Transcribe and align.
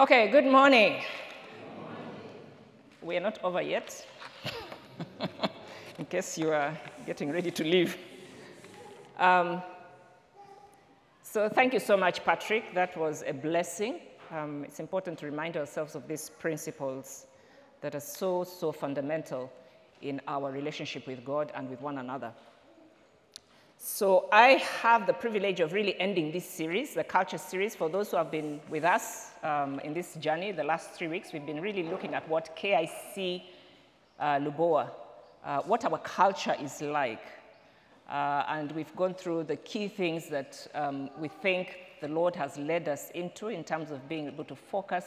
Okay, 0.00 0.28
good 0.30 0.44
morning. 0.44 1.02
We 3.02 3.16
are 3.16 3.20
not 3.20 3.42
over 3.42 3.60
yet, 3.60 4.06
in 5.98 6.04
case 6.04 6.38
you 6.38 6.52
are 6.52 6.78
getting 7.04 7.32
ready 7.32 7.50
to 7.50 7.64
leave. 7.64 7.96
Um, 9.18 9.60
so, 11.24 11.48
thank 11.48 11.72
you 11.72 11.80
so 11.80 11.96
much, 11.96 12.24
Patrick. 12.24 12.72
That 12.74 12.96
was 12.96 13.24
a 13.26 13.32
blessing. 13.32 13.98
Um, 14.30 14.62
it's 14.62 14.78
important 14.78 15.18
to 15.18 15.26
remind 15.26 15.56
ourselves 15.56 15.96
of 15.96 16.06
these 16.06 16.30
principles 16.30 17.26
that 17.80 17.96
are 17.96 18.00
so, 18.00 18.44
so 18.44 18.70
fundamental 18.70 19.50
in 20.00 20.20
our 20.28 20.52
relationship 20.52 21.08
with 21.08 21.24
God 21.24 21.50
and 21.56 21.68
with 21.68 21.80
one 21.80 21.98
another. 21.98 22.32
So, 23.80 24.28
I 24.32 24.60
have 24.82 25.06
the 25.06 25.12
privilege 25.12 25.60
of 25.60 25.72
really 25.72 25.98
ending 26.00 26.32
this 26.32 26.44
series, 26.44 26.94
the 26.94 27.04
culture 27.04 27.38
series. 27.38 27.76
For 27.76 27.88
those 27.88 28.10
who 28.10 28.16
have 28.16 28.28
been 28.28 28.60
with 28.68 28.82
us 28.82 29.30
um, 29.44 29.78
in 29.84 29.94
this 29.94 30.14
journey, 30.16 30.50
the 30.50 30.64
last 30.64 30.90
three 30.94 31.06
weeks, 31.06 31.32
we've 31.32 31.46
been 31.46 31.60
really 31.60 31.84
looking 31.84 32.12
at 32.12 32.28
what 32.28 32.56
KIC 32.56 33.44
uh, 34.18 34.24
Lubowa, 34.40 34.90
uh, 35.44 35.60
what 35.62 35.84
our 35.84 35.96
culture 35.98 36.56
is 36.60 36.82
like. 36.82 37.22
Uh, 38.10 38.42
and 38.48 38.72
we've 38.72 38.94
gone 38.96 39.14
through 39.14 39.44
the 39.44 39.54
key 39.54 39.86
things 39.86 40.28
that 40.28 40.66
um, 40.74 41.08
we 41.16 41.28
think 41.28 41.78
the 42.00 42.08
Lord 42.08 42.34
has 42.34 42.58
led 42.58 42.88
us 42.88 43.10
into 43.10 43.46
in 43.46 43.62
terms 43.62 43.92
of 43.92 44.08
being 44.08 44.26
able 44.26 44.44
to 44.44 44.56
focus 44.56 45.04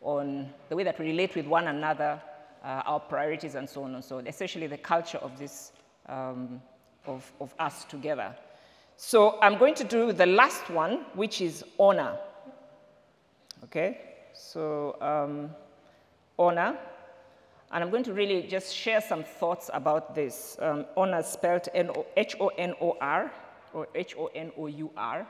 on 0.00 0.48
the 0.68 0.76
way 0.76 0.84
that 0.84 0.96
we 0.96 1.06
relate 1.06 1.34
with 1.34 1.46
one 1.46 1.66
another, 1.66 2.22
uh, 2.62 2.82
our 2.86 3.00
priorities, 3.00 3.56
and 3.56 3.68
so 3.68 3.82
on 3.82 3.96
and 3.96 4.04
so 4.04 4.18
on. 4.18 4.28
Essentially, 4.28 4.68
the 4.68 4.78
culture 4.78 5.18
of 5.18 5.36
this. 5.40 5.72
Um, 6.08 6.62
of, 7.06 7.30
of 7.40 7.54
us 7.58 7.84
together. 7.84 8.34
So 8.96 9.38
I'm 9.40 9.58
going 9.58 9.74
to 9.76 9.84
do 9.84 10.12
the 10.12 10.26
last 10.26 10.68
one, 10.68 11.06
which 11.14 11.40
is 11.40 11.64
honor. 11.78 12.18
Okay? 13.64 13.98
So, 14.34 14.96
um, 15.00 15.50
honor. 16.38 16.76
And 17.72 17.84
I'm 17.84 17.90
going 17.90 18.04
to 18.04 18.12
really 18.12 18.42
just 18.42 18.74
share 18.74 19.00
some 19.00 19.22
thoughts 19.22 19.70
about 19.72 20.14
this. 20.14 20.56
Um, 20.60 20.86
honor 20.96 21.22
spelled 21.22 21.68
H 22.16 22.36
O 22.40 22.48
N 22.48 22.74
O 22.80 22.96
R 23.00 23.30
or 23.72 23.86
H 23.94 24.16
O 24.18 24.26
N 24.34 24.50
O 24.58 24.66
U 24.66 24.90
R, 24.96 25.26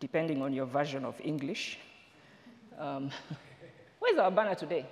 depending 0.00 0.42
on 0.42 0.52
your 0.54 0.66
version 0.66 1.04
of 1.04 1.20
English. 1.22 1.78
Um, 2.78 3.10
where's 3.98 4.18
our 4.18 4.30
banner 4.30 4.54
today? 4.54 4.86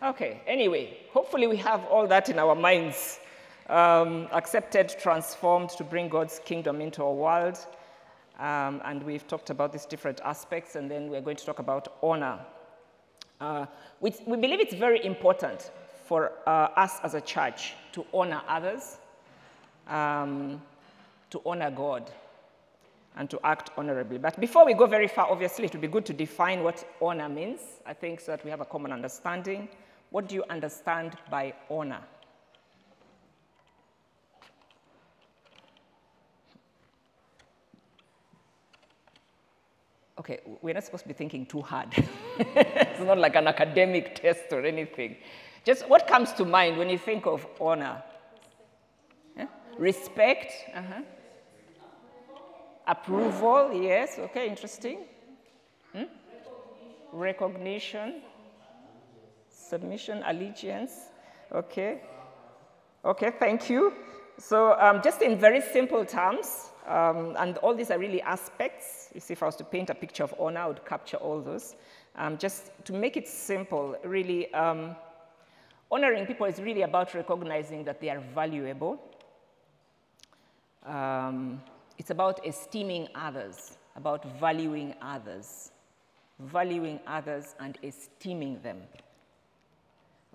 Okay, 0.00 0.40
anyway, 0.46 0.96
hopefully 1.10 1.48
we 1.48 1.56
have 1.56 1.84
all 1.86 2.06
that 2.06 2.28
in 2.28 2.38
our 2.38 2.54
minds. 2.54 3.18
Um, 3.68 4.28
accepted, 4.30 4.94
transformed 4.96 5.70
to 5.70 5.82
bring 5.82 6.08
God's 6.08 6.40
kingdom 6.44 6.80
into 6.80 7.02
our 7.02 7.12
world. 7.12 7.58
Um, 8.38 8.80
and 8.84 9.02
we've 9.02 9.26
talked 9.26 9.50
about 9.50 9.72
these 9.72 9.84
different 9.86 10.20
aspects, 10.24 10.76
and 10.76 10.88
then 10.88 11.10
we're 11.10 11.20
going 11.20 11.36
to 11.36 11.44
talk 11.44 11.58
about 11.58 11.98
honor. 12.00 12.38
Uh, 13.40 13.66
we, 14.00 14.14
we, 14.24 14.36
believe 14.36 14.60
it's 14.60 14.74
very 14.74 15.04
important 15.04 15.72
for 16.06 16.30
uh, 16.46 16.68
us 16.76 17.00
as 17.02 17.14
a 17.14 17.20
church 17.20 17.74
to 17.90 18.06
honor 18.14 18.40
others, 18.46 18.98
um, 19.88 20.62
to 21.30 21.42
honor 21.44 21.72
God, 21.72 22.08
and 23.16 23.28
to 23.30 23.40
act 23.42 23.70
honorably. 23.76 24.18
But 24.18 24.38
before 24.38 24.64
we 24.64 24.74
go 24.74 24.86
very 24.86 25.08
far, 25.08 25.28
obviously, 25.28 25.64
it 25.64 25.72
would 25.72 25.82
be 25.82 25.88
good 25.88 26.06
to 26.06 26.12
define 26.12 26.62
what 26.62 26.88
honor 27.02 27.28
means, 27.28 27.58
I 27.84 27.94
think, 27.94 28.20
so 28.20 28.30
that 28.30 28.44
we 28.44 28.50
have 28.52 28.60
a 28.60 28.64
common 28.64 28.92
understanding. 28.92 29.68
What 30.10 30.28
do 30.28 30.34
you 30.34 30.44
understand 30.48 31.16
by 31.30 31.54
honor? 31.70 32.00
Okay, 40.18 40.40
we're 40.62 40.74
not 40.74 40.84
supposed 40.84 41.04
to 41.04 41.08
be 41.08 41.14
thinking 41.14 41.46
too 41.46 41.60
hard. 41.60 41.88
it's 42.38 43.00
not 43.00 43.18
like 43.18 43.36
an 43.36 43.46
academic 43.46 44.20
test 44.20 44.52
or 44.52 44.64
anything. 44.64 45.16
Just 45.64 45.88
what 45.88 46.08
comes 46.08 46.32
to 46.32 46.44
mind 46.44 46.76
when 46.76 46.88
you 46.88 46.98
think 46.98 47.26
of 47.26 47.46
honor? 47.60 48.02
Respect. 49.78 50.52
Uh-huh. 50.74 51.02
Approval, 52.86 53.72
yes, 53.72 54.18
okay, 54.18 54.48
interesting. 54.48 54.98
Hmm? 55.92 56.04
Recognition 57.12 58.22
submission, 59.68 60.22
allegiance. 60.26 60.92
Okay. 61.52 62.00
Okay, 63.04 63.30
thank 63.38 63.70
you. 63.70 63.92
So, 64.38 64.78
um, 64.78 65.00
just 65.02 65.22
in 65.22 65.38
very 65.38 65.60
simple 65.60 66.04
terms, 66.04 66.70
um, 66.86 67.34
and 67.38 67.58
all 67.58 67.74
these 67.74 67.90
are 67.90 67.98
really 67.98 68.22
aspects. 68.22 69.10
You 69.14 69.20
see, 69.20 69.32
if 69.32 69.42
I 69.42 69.46
was 69.46 69.56
to 69.56 69.64
paint 69.64 69.90
a 69.90 69.94
picture 69.94 70.24
of 70.24 70.34
honor, 70.38 70.60
I 70.60 70.66
would 70.68 70.84
capture 70.84 71.16
all 71.16 71.40
those. 71.40 71.74
Um, 72.16 72.38
just 72.38 72.70
to 72.84 72.92
make 72.92 73.16
it 73.16 73.28
simple, 73.28 73.96
really, 74.04 74.52
um, 74.54 74.96
honoring 75.90 76.26
people 76.26 76.46
is 76.46 76.60
really 76.60 76.82
about 76.82 77.14
recognizing 77.14 77.84
that 77.84 78.00
they 78.00 78.10
are 78.10 78.20
valuable. 78.34 79.00
Um, 80.84 81.60
it's 81.98 82.10
about 82.10 82.46
esteeming 82.46 83.08
others, 83.14 83.76
about 83.96 84.24
valuing 84.38 84.94
others, 85.02 85.72
valuing 86.38 87.00
others 87.06 87.54
and 87.60 87.76
esteeming 87.82 88.60
them. 88.62 88.78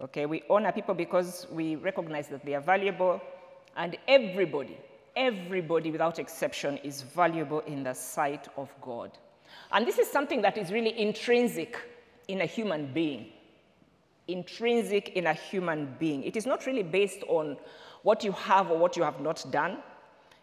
Okay, 0.02 0.26
we 0.26 0.44
honor 0.50 0.72
people 0.72 0.96
because 0.96 1.46
we 1.52 1.76
recognize 1.76 2.28
that 2.30 2.44
they 2.44 2.56
are 2.56 2.62
valuable, 2.62 3.22
and 3.78 3.96
everybody, 4.08 4.78
everybody 5.16 5.92
without 5.92 6.18
exception 6.18 6.78
is 6.78 7.04
valuable 7.04 7.60
in 7.62 7.84
the 7.84 7.94
sight 7.94 8.48
of 8.58 8.74
God. 8.82 9.12
And 9.72 9.86
this 9.86 10.00
is 10.00 10.10
something 10.10 10.42
that 10.42 10.58
is 10.58 10.72
really 10.72 11.00
intrinsic 11.00 11.78
in 12.28 12.42
a 12.42 12.46
human 12.46 12.92
being. 12.92 13.28
Intrinsic 14.28 15.10
in 15.10 15.28
a 15.28 15.34
human 15.34 15.96
being. 16.00 16.24
It 16.24 16.36
is 16.36 16.46
not 16.46 16.66
really 16.66 16.84
based 16.84 17.24
on 17.28 17.58
what 18.02 18.24
you 18.24 18.32
have 18.32 18.72
or 18.72 18.78
what 18.78 18.98
you 18.98 19.04
have 19.04 19.22
not 19.22 19.46
done. 19.52 19.78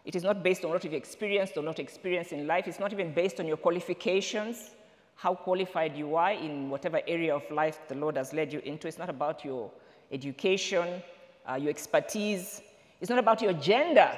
It 0.05 0.15
is 0.15 0.23
not 0.23 0.43
based 0.43 0.63
on 0.63 0.71
what 0.71 0.83
you've 0.83 0.93
experienced 0.93 1.57
or 1.57 1.63
not 1.63 1.77
experienced 1.77 2.31
in 2.31 2.47
life. 2.47 2.67
It's 2.67 2.79
not 2.79 2.93
even 2.93 3.13
based 3.13 3.39
on 3.39 3.47
your 3.47 3.57
qualifications 3.57 4.71
how 5.21 5.35
qualified 5.35 5.95
you 5.95 6.15
are 6.15 6.31
in 6.31 6.67
whatever 6.67 6.99
area 7.07 7.35
of 7.35 7.43
life 7.51 7.79
the 7.87 7.93
Lord 7.93 8.17
has 8.17 8.33
led 8.33 8.51
you 8.51 8.59
into. 8.65 8.87
It's 8.87 8.97
not 8.97 9.09
about 9.09 9.45
your 9.45 9.69
education, 10.11 11.03
uh, 11.47 11.57
your 11.57 11.69
expertise. 11.69 12.63
It's 12.99 13.09
not 13.11 13.19
about 13.19 13.39
your 13.39 13.53
gender 13.53 14.11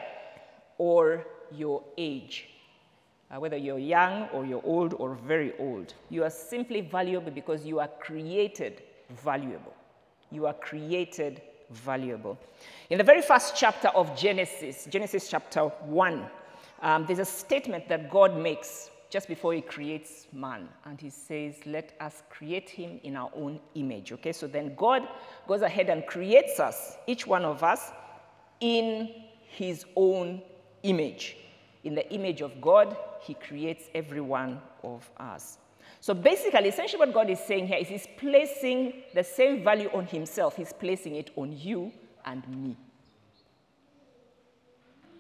or 0.78 1.28
your 1.52 1.84
age, 1.98 2.48
uh, 3.30 3.38
whether 3.38 3.58
you're 3.58 3.80
young 3.80 4.30
or 4.30 4.46
you're 4.46 4.64
old 4.64 4.94
or 4.94 5.16
very 5.16 5.52
old. 5.60 5.94
You 6.10 6.24
are 6.24 6.30
simply 6.30 6.80
valuable 6.80 7.32
because 7.32 7.66
you 7.66 7.82
are 7.82 7.90
created 8.00 8.82
valuable. 9.10 9.74
You 10.32 10.46
are 10.46 10.54
created 10.54 11.42
valuable. 11.70 12.40
In 12.90 12.98
the 12.98 13.04
very 13.04 13.22
first 13.22 13.58
chapter 13.58 13.90
of 13.90 14.18
Genesis, 14.18 14.88
Genesis 14.90 15.28
chapter 15.30 15.64
1, 15.64 16.26
um, 16.82 17.06
there's 17.06 17.20
a 17.20 17.26
statement 17.26 17.90
that 17.90 18.10
God 18.10 18.38
makes 18.38 18.90
just 19.14 19.28
before 19.28 19.54
he 19.54 19.62
creates 19.62 20.26
man. 20.34 20.68
And 20.86 21.00
he 21.00 21.12
says, 21.12 21.54
Let 21.68 21.94
us 22.02 22.24
create 22.32 22.68
him 22.68 23.00
in 23.04 23.16
our 23.16 23.30
own 23.36 23.60
image. 23.76 24.12
Okay, 24.12 24.34
so 24.34 24.48
then 24.48 24.74
God 24.76 25.08
goes 25.48 25.62
ahead 25.62 25.90
and 25.90 26.04
creates 26.08 26.60
us, 26.60 26.98
each 27.06 27.28
one 27.28 27.46
of 27.46 27.62
us, 27.62 27.92
in 28.60 29.14
his 29.46 29.86
own 29.96 30.42
image. 30.82 31.38
In 31.84 31.94
the 31.94 32.12
image 32.12 32.42
of 32.42 32.60
God, 32.60 32.98
he 33.22 33.36
creates 33.36 33.84
every 33.94 34.20
one 34.20 34.60
of 34.84 35.08
us. 35.18 35.60
So 36.02 36.16
basically, 36.16 36.70
essentially, 36.70 37.00
what 37.00 37.14
God 37.14 37.30
is 37.30 37.40
saying 37.40 37.68
here 37.68 37.78
is 37.78 37.88
He's 37.88 38.08
placing 38.18 38.94
the 39.14 39.24
same 39.24 39.64
value 39.64 39.90
on 39.94 40.06
Himself, 40.06 40.58
He's 40.58 40.74
placing 40.74 41.16
it 41.16 41.30
on 41.38 41.58
you 41.58 41.94
and 42.26 42.46
me. 42.50 42.76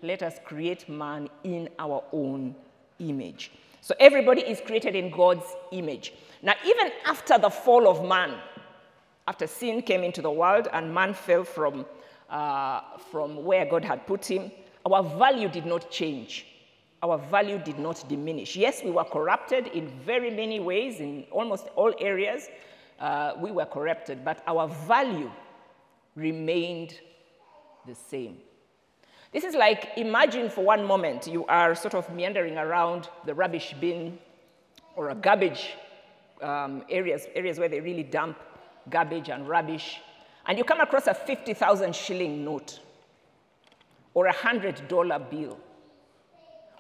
Let 0.01 0.24
us 0.24 0.39
create 0.44 0.89
man 0.89 1.30
in 1.44 1.69
our 1.80 2.04
own 2.12 2.56
image. 3.00 3.51
So 3.83 3.94
everybody 4.00 4.39
is 4.39 4.62
created 4.62 4.95
in 4.95 5.12
God's 5.12 5.44
image. 5.74 6.13
Now, 6.41 6.53
even 6.65 6.89
after 7.06 7.38
the 7.38 7.50
fall 7.50 7.85
of 7.85 8.07
man, 8.07 8.35
after 9.27 9.45
sin 9.45 9.81
came 9.81 10.06
into 10.06 10.21
the 10.21 10.31
world 10.31 10.69
and 10.71 10.94
man 10.94 11.13
fell 11.13 11.44
from, 11.44 11.85
uh, 12.30 12.80
from 13.12 13.44
where 13.44 13.65
God 13.65 13.83
had 13.83 14.07
put 14.07 14.24
him, 14.24 14.53
our 14.85 15.03
value 15.03 15.50
did 15.50 15.65
not 15.65 15.91
change. 15.91 16.45
Our 17.01 17.18
value 17.18 17.59
did 17.59 17.77
not 17.77 18.07
diminish. 18.07 18.56
Yes, 18.56 18.81
we 18.85 18.91
were 18.91 19.03
corrupted 19.03 19.68
in 19.68 19.89
very 20.06 20.29
many 20.29 20.62
ways, 20.62 21.01
in 21.01 21.25
almost 21.29 21.68
all 21.75 21.94
areas. 22.00 22.47
Uh, 23.01 23.33
we 23.38 23.51
were 23.51 23.65
corrupted, 23.65 24.24
but 24.24 24.41
our 24.47 24.69
value 24.88 25.29
remained 26.15 27.01
the 27.86 27.95
same. 27.95 28.38
This 29.33 29.44
is 29.44 29.56
like 29.56 29.89
imagine 29.97 30.47
for 30.47 30.63
one 30.63 30.85
moment 30.85 31.25
you 31.25 31.45
are 31.47 31.74
sort 31.74 31.95
of 31.95 32.13
meandering 32.13 32.57
around 32.57 33.09
the 33.25 33.33
rubbish 33.33 33.74
bin 33.81 34.19
or 34.95 35.09
a 35.09 35.15
garbage 35.15 35.74
um, 36.41 36.83
areas, 36.88 37.25
areas 37.33 37.57
where 37.57 37.68
they 37.69 37.81
really 37.81 38.03
dump 38.03 38.38
garbage 38.89 39.30
and 39.30 39.47
rubbish, 39.47 40.01
and 40.45 40.57
you 40.57 40.63
come 40.63 40.81
across 40.81 41.07
a 41.07 41.13
50,000 41.13 41.95
shilling 41.95 42.45
note 42.45 42.80
or 44.13 44.27
a 44.27 44.33
$100 44.33 45.30
bill. 45.31 45.57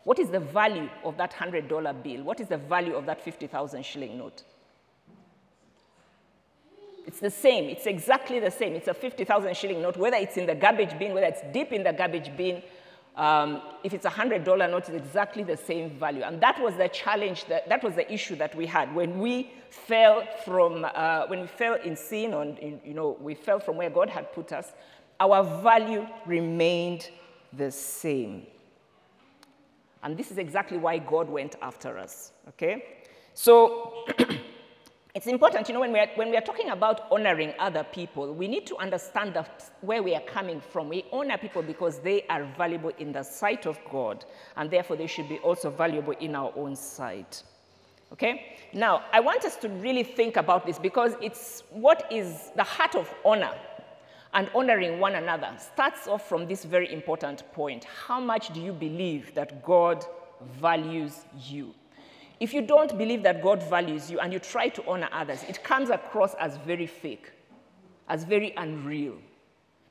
What 0.03 0.19
is 0.19 0.29
the 0.29 0.39
value 0.39 0.89
of 1.03 1.17
that 1.17 1.31
$100 1.31 2.03
bill? 2.03 2.23
What 2.23 2.39
is 2.39 2.49
the 2.49 2.57
value 2.57 2.93
of 2.93 3.05
that 3.05 3.23
50,000 3.23 3.83
shilling 3.83 4.17
note? 4.17 4.43
It's 7.05 7.19
the 7.19 7.29
same. 7.29 7.65
It's 7.65 7.85
exactly 7.85 8.39
the 8.39 8.51
same. 8.51 8.73
It's 8.73 8.87
a 8.87 8.93
50,000 8.93 9.55
shilling 9.57 9.81
note, 9.81 9.97
whether 9.97 10.17
it's 10.17 10.37
in 10.37 10.45
the 10.45 10.55
garbage 10.55 10.97
bin, 10.97 11.13
whether 11.13 11.27
it's 11.27 11.41
deep 11.51 11.73
in 11.73 11.83
the 11.83 11.93
garbage 11.93 12.35
bin. 12.37 12.61
Um, 13.15 13.61
if 13.83 13.93
it's 13.93 14.05
a 14.05 14.09
$100 14.09 14.45
note, 14.45 14.89
it's 14.89 14.89
exactly 14.89 15.43
the 15.43 15.57
same 15.57 15.91
value. 15.91 16.23
And 16.23 16.41
that 16.41 16.59
was 16.61 16.75
the 16.75 16.87
challenge, 16.87 17.45
that, 17.45 17.69
that 17.69 17.83
was 17.83 17.93
the 17.95 18.11
issue 18.11 18.35
that 18.37 18.55
we 18.55 18.65
had. 18.65 18.93
When 18.95 19.19
we 19.19 19.51
fell 19.69 20.25
from, 20.45 20.85
uh, 20.85 21.27
when 21.27 21.41
we 21.41 21.47
fell 21.47 21.75
in 21.75 21.95
sin, 21.95 22.33
or, 22.33 22.43
in, 22.43 22.79
you 22.83 22.93
know, 22.93 23.17
we 23.19 23.35
fell 23.35 23.59
from 23.59 23.77
where 23.77 23.89
God 23.89 24.09
had 24.09 24.33
put 24.33 24.51
us, 24.51 24.71
our 25.19 25.43
value 25.61 26.07
remained 26.25 27.09
the 27.51 27.69
same. 27.69 28.47
And 30.01 30.17
this 30.17 30.31
is 30.31 30.37
exactly 30.37 30.77
why 30.77 30.97
God 30.97 31.29
went 31.29 31.55
after 31.61 31.97
us, 31.97 32.31
okay? 32.49 32.83
So 33.33 34.05
it's 35.15 35.27
important, 35.27 35.67
you 35.67 35.75
know, 35.75 35.79
when 35.79 35.93
we, 35.93 35.99
are, 35.99 36.07
when 36.15 36.31
we 36.31 36.37
are 36.37 36.41
talking 36.41 36.71
about 36.71 37.11
honoring 37.11 37.53
other 37.59 37.83
people, 37.83 38.33
we 38.33 38.47
need 38.47 38.65
to 38.65 38.75
understand 38.77 39.35
the, 39.35 39.45
where 39.81 40.01
we 40.01 40.15
are 40.15 40.21
coming 40.21 40.59
from. 40.59 40.89
We 40.89 41.05
honor 41.13 41.37
people 41.37 41.61
because 41.61 41.99
they 41.99 42.23
are 42.29 42.43
valuable 42.57 42.91
in 42.97 43.11
the 43.11 43.21
sight 43.21 43.67
of 43.67 43.79
God, 43.91 44.25
and 44.57 44.71
therefore 44.71 44.95
they 44.95 45.05
should 45.05 45.29
be 45.29 45.37
also 45.39 45.69
valuable 45.69 46.13
in 46.13 46.35
our 46.35 46.51
own 46.55 46.75
sight. 46.75 47.43
Okay? 48.11 48.57
Now, 48.73 49.03
I 49.11 49.19
want 49.19 49.45
us 49.45 49.55
to 49.57 49.69
really 49.69 50.03
think 50.03 50.35
about 50.35 50.65
this 50.65 50.79
because 50.79 51.13
it's 51.21 51.61
what 51.69 52.11
is 52.11 52.49
the 52.55 52.63
heart 52.63 52.95
of 52.95 53.13
honor 53.23 53.53
and 54.33 54.49
honoring 54.55 54.99
one 54.99 55.13
another 55.13 55.51
starts 55.59 56.07
off 56.07 56.27
from 56.27 56.47
this 56.47 56.65
very 56.65 56.91
important 56.91 57.43
point. 57.53 57.83
How 57.83 58.19
much 58.19 58.51
do 58.51 58.59
you 58.59 58.73
believe 58.73 59.35
that 59.35 59.63
God 59.63 60.03
values 60.59 61.25
you? 61.39 61.75
If 62.43 62.53
you 62.53 62.61
don't 62.61 62.97
believe 62.97 63.23
that 63.23 63.41
God 63.41 63.63
values 63.63 64.11
you 64.11 64.19
and 64.19 64.33
you 64.33 64.37
try 64.37 64.67
to 64.67 64.85
honor 64.85 65.07
others, 65.13 65.43
it 65.47 65.63
comes 65.63 65.89
across 65.89 66.33
as 66.33 66.57
very 66.57 66.85
fake, 66.85 67.31
as 68.09 68.25
very 68.25 68.53
unreal, 68.57 69.15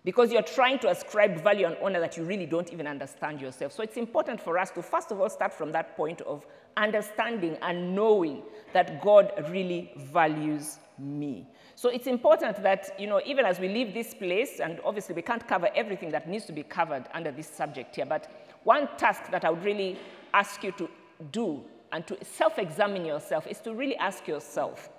because 0.05 0.31
you're 0.31 0.43
trying 0.43 0.79
to 0.81 0.91
ascribe 0.91 1.43
value 1.43 1.65
and 1.65 1.79
honor 1.83 1.99
that 1.99 2.19
you 2.19 2.25
really 2.25 2.45
don't 2.45 2.71
even 2.71 2.87
understand 2.87 3.41
yourself. 3.41 3.73
So 3.73 3.83
it's 3.83 3.97
important 3.97 4.39
for 4.39 4.59
us 4.59 4.71
to, 4.73 4.83
first 4.83 5.11
of 5.11 5.19
all, 5.19 5.31
start 5.31 5.55
from 5.55 5.73
that 5.73 5.97
point 5.97 6.21
of 6.21 6.47
understanding 6.77 7.57
and 7.63 7.95
knowing 7.95 8.43
that 8.75 9.01
God 9.01 9.33
really 9.49 9.91
values 9.97 10.79
me. 10.99 11.49
So 11.75 11.89
it's 11.89 12.07
important 12.07 12.63
that, 12.63 13.01
you 13.01 13.07
know, 13.07 13.23
even 13.25 13.47
as 13.47 13.61
we 13.61 13.69
leave 13.69 13.95
this 13.95 14.13
place, 14.13 14.61
and 14.61 14.79
obviously 14.85 15.15
we 15.15 15.23
can't 15.23 15.49
cover 15.49 15.71
everything 15.75 16.11
that 16.11 16.29
needs 16.29 16.45
to 16.45 16.53
be 16.53 16.65
covered 16.65 17.05
under 17.15 17.31
this 17.31 17.49
subject 17.49 17.97
here, 17.97 18.05
but 18.05 18.31
one 18.65 18.91
task 18.99 19.31
that 19.31 19.47
I 19.47 19.49
would 19.49 19.65
really 19.65 19.99
ask 20.35 20.63
you 20.63 20.73
to 20.73 20.91
do 21.31 21.65
and 21.93 22.07
to 22.07 22.17
self 22.25 22.59
examine 22.59 23.05
yourself 23.05 23.47
is 23.47 23.61
to 23.61 23.75
really 23.75 23.97
ask 23.97 24.27
yourself, 24.27 24.91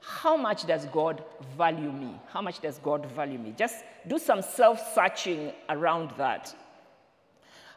how 0.00 0.36
much 0.36 0.66
does 0.66 0.86
God 0.86 1.24
value 1.56 1.90
me? 1.90 2.14
How 2.28 2.40
much 2.40 2.60
does 2.60 2.78
God 2.78 3.06
value 3.12 3.38
me? 3.38 3.54
Just 3.56 3.84
do 4.06 4.18
some 4.18 4.42
self 4.42 4.94
searching 4.94 5.52
around 5.68 6.12
that. 6.16 6.54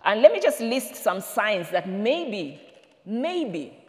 And 0.06 0.22
let 0.22 0.32
me 0.32 0.40
just 0.40 0.62
list 0.62 0.96
some 0.96 1.20
signs 1.20 1.70
that 1.72 1.90
maybe, 1.90 2.62
maybe 3.06 3.80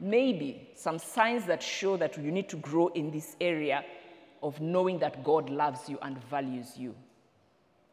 maybe 0.00 0.68
some 0.74 0.98
signs 0.98 1.44
that 1.44 1.62
show 1.62 1.96
that 1.98 2.16
you 2.16 2.30
need 2.32 2.48
to 2.48 2.56
grow 2.56 2.88
in 2.88 3.10
this 3.10 3.36
area 3.40 3.84
of 4.42 4.60
knowing 4.60 4.98
that 4.98 5.22
God 5.22 5.50
loves 5.50 5.88
you 5.88 5.98
and 6.02 6.22
values 6.24 6.76
you. 6.76 6.94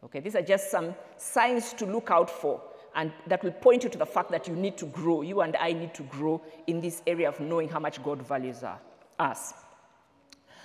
Okay, 0.03 0.21
these 0.21 0.35
are 0.35 0.41
just 0.41 0.71
some 0.71 0.95
signs 1.17 1.73
to 1.73 1.85
look 1.85 2.09
out 2.09 2.29
for 2.29 2.61
and 2.97 3.13
that 3.27 3.43
will 3.43 3.51
point 3.51 3.83
you 3.83 3.89
to 3.91 3.97
the 3.97 4.05
fact 4.05 4.31
that 4.31 4.47
you 4.47 4.55
need 4.55 4.75
to 4.77 4.87
grow. 4.87 5.21
You 5.21 5.41
and 5.41 5.55
I 5.55 5.71
need 5.71 5.93
to 5.93 6.03
grow 6.03 6.41
in 6.65 6.81
this 6.81 7.03
area 7.05 7.29
of 7.29 7.39
knowing 7.39 7.69
how 7.69 7.79
much 7.79 8.03
God 8.03 8.27
values 8.27 8.63
uh, 8.63 8.75
us. 9.19 9.53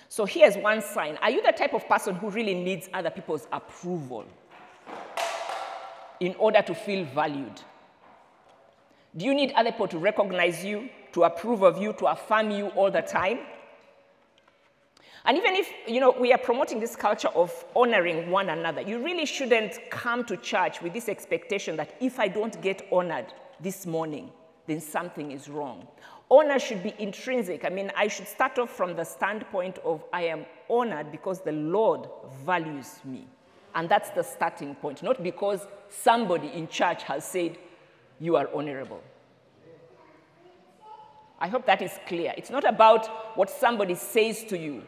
So 0.09 0.25
here's 0.25 0.57
one 0.57 0.81
sign. 0.81 1.17
Are 1.21 1.29
you 1.29 1.43
the 1.43 1.51
type 1.51 1.75
of 1.75 1.87
person 1.87 2.15
who 2.15 2.31
really 2.31 2.55
needs 2.55 2.89
other 2.91 3.11
people's 3.11 3.47
approval 3.51 4.25
in 6.19 6.33
order 6.39 6.63
to 6.63 6.73
feel 6.73 7.05
valued? 7.05 7.61
Do 9.15 9.25
you 9.25 9.35
need 9.35 9.51
other 9.51 9.71
people 9.71 9.87
to 9.89 9.99
recognize 9.99 10.65
you, 10.65 10.89
to 11.11 11.25
approve 11.25 11.61
of 11.61 11.77
you, 11.77 11.93
to 11.93 12.07
affirm 12.07 12.49
you 12.49 12.69
all 12.69 12.89
the 12.89 13.03
time? 13.03 13.39
And 15.25 15.37
even 15.37 15.55
if, 15.55 15.71
you 15.87 16.01
know, 16.01 16.11
we 16.11 16.33
are 16.33 16.37
promoting 16.37 16.79
this 16.81 16.95
culture 16.95 17.29
of 17.29 17.65
honoring 17.75 18.29
one 18.29 18.49
another, 18.49 18.81
you 18.81 19.01
really 19.01 19.25
shouldn't 19.25 19.79
come 19.89 20.25
to 20.25 20.35
church 20.35 20.81
with 20.81 20.91
this 20.93 21.07
expectation 21.07 21.77
that 21.77 21.95
if 22.01 22.19
I 22.19 22.27
don't 22.27 22.61
get 22.61 22.85
honored 22.91 23.33
this 23.61 23.85
morning, 23.85 24.31
then 24.67 24.81
something 24.81 25.31
is 25.31 25.47
wrong. 25.47 25.87
Honor 26.29 26.59
should 26.59 26.83
be 26.83 26.93
intrinsic. 26.99 27.63
I 27.63 27.69
mean, 27.69 27.91
I 27.95 28.07
should 28.07 28.27
start 28.27 28.59
off 28.59 28.69
from 28.69 28.95
the 28.95 29.03
standpoint 29.05 29.77
of 29.85 30.03
I 30.11 30.23
am 30.23 30.45
honored 30.69 31.11
because 31.11 31.39
the 31.39 31.51
Lord 31.53 32.09
values 32.45 32.99
me. 33.05 33.25
And 33.75 33.87
that's 33.87 34.09
the 34.09 34.23
starting 34.23 34.75
point, 34.75 35.03
not 35.03 35.23
because 35.23 35.65
somebody 35.89 36.47
in 36.49 36.67
church 36.67 37.03
has 37.03 37.25
said, 37.25 37.57
you 38.19 38.35
are 38.35 38.49
honorable. 38.53 39.01
I 41.39 41.47
hope 41.47 41.65
that 41.65 41.81
is 41.81 41.91
clear. 42.07 42.33
It's 42.37 42.49
not 42.49 42.63
about 42.65 43.37
what 43.37 43.49
somebody 43.49 43.95
says 43.95 44.43
to 44.45 44.57
you 44.57 44.83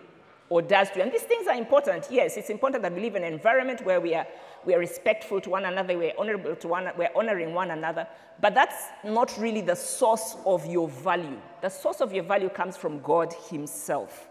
or 0.50 0.62
does 0.62 0.89
to. 0.92 1.01
And 1.01 1.12
these 1.12 1.24
things 1.24 1.47
are 1.47 1.56
important. 1.56 2.07
Yes, 2.12 2.38
it's 2.38 2.50
important 2.50 2.83
that 2.83 2.94
we 2.94 3.01
live 3.01 3.15
in 3.15 3.24
an 3.24 3.33
environment 3.33 3.83
where 3.86 4.00
we 4.00 4.13
are, 4.13 4.27
we 4.63 4.74
are 4.75 4.80
respectful 4.80 5.42
to 5.42 5.50
one 5.50 5.65
another, 5.65 5.97
we're 5.97 6.13
honorable 6.18 6.56
to 6.56 6.68
one, 6.68 6.89
we're 6.97 7.09
honoring 7.15 7.53
one 7.53 7.71
another. 7.71 8.07
But 8.42 8.53
that's 8.53 8.75
not 9.03 9.36
really 9.39 9.62
the 9.62 9.75
source 9.75 10.38
of 10.45 10.65
your 10.65 10.88
value. 10.88 11.39
The 11.62 11.69
source 11.69 12.01
of 12.01 12.13
your 12.13 12.24
value 12.24 12.50
comes 12.50 12.77
from 12.77 13.01
God 13.01 13.33
Himself. 13.50 14.30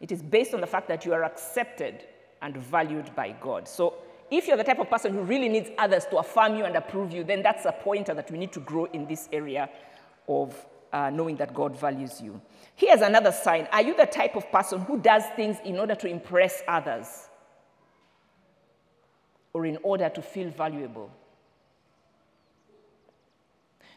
It 0.00 0.10
is 0.10 0.22
based 0.22 0.54
on 0.54 0.60
the 0.60 0.66
fact 0.66 0.88
that 0.88 1.04
you 1.04 1.12
are 1.12 1.24
accepted 1.24 2.04
and 2.42 2.56
valued 2.56 3.14
by 3.14 3.32
God. 3.40 3.68
So 3.68 3.96
if 4.30 4.48
you're 4.48 4.56
the 4.56 4.64
type 4.64 4.78
of 4.78 4.88
person 4.88 5.12
who 5.12 5.20
really 5.20 5.48
needs 5.48 5.70
others 5.76 6.06
to 6.06 6.16
affirm 6.16 6.56
you 6.56 6.64
and 6.64 6.74
approve 6.76 7.12
you, 7.12 7.22
then 7.22 7.42
that's 7.42 7.66
a 7.66 7.72
pointer 7.72 8.14
that 8.14 8.30
we 8.30 8.38
need 8.38 8.52
to 8.52 8.60
grow 8.60 8.86
in 8.86 9.06
this 9.06 9.28
area 9.32 9.68
of 10.28 10.54
uh, 10.92 11.10
knowing 11.10 11.36
that 11.36 11.54
God 11.54 11.78
values 11.78 12.20
you. 12.20 12.40
Here's 12.74 13.00
another 13.00 13.32
sign 13.32 13.68
Are 13.72 13.82
you 13.82 13.96
the 13.96 14.06
type 14.06 14.36
of 14.36 14.50
person 14.50 14.80
who 14.80 14.98
does 14.98 15.24
things 15.36 15.58
in 15.64 15.78
order 15.78 15.94
to 15.94 16.08
impress 16.08 16.62
others 16.66 17.28
or 19.52 19.66
in 19.66 19.78
order 19.82 20.08
to 20.08 20.22
feel 20.22 20.50
valuable? 20.50 21.10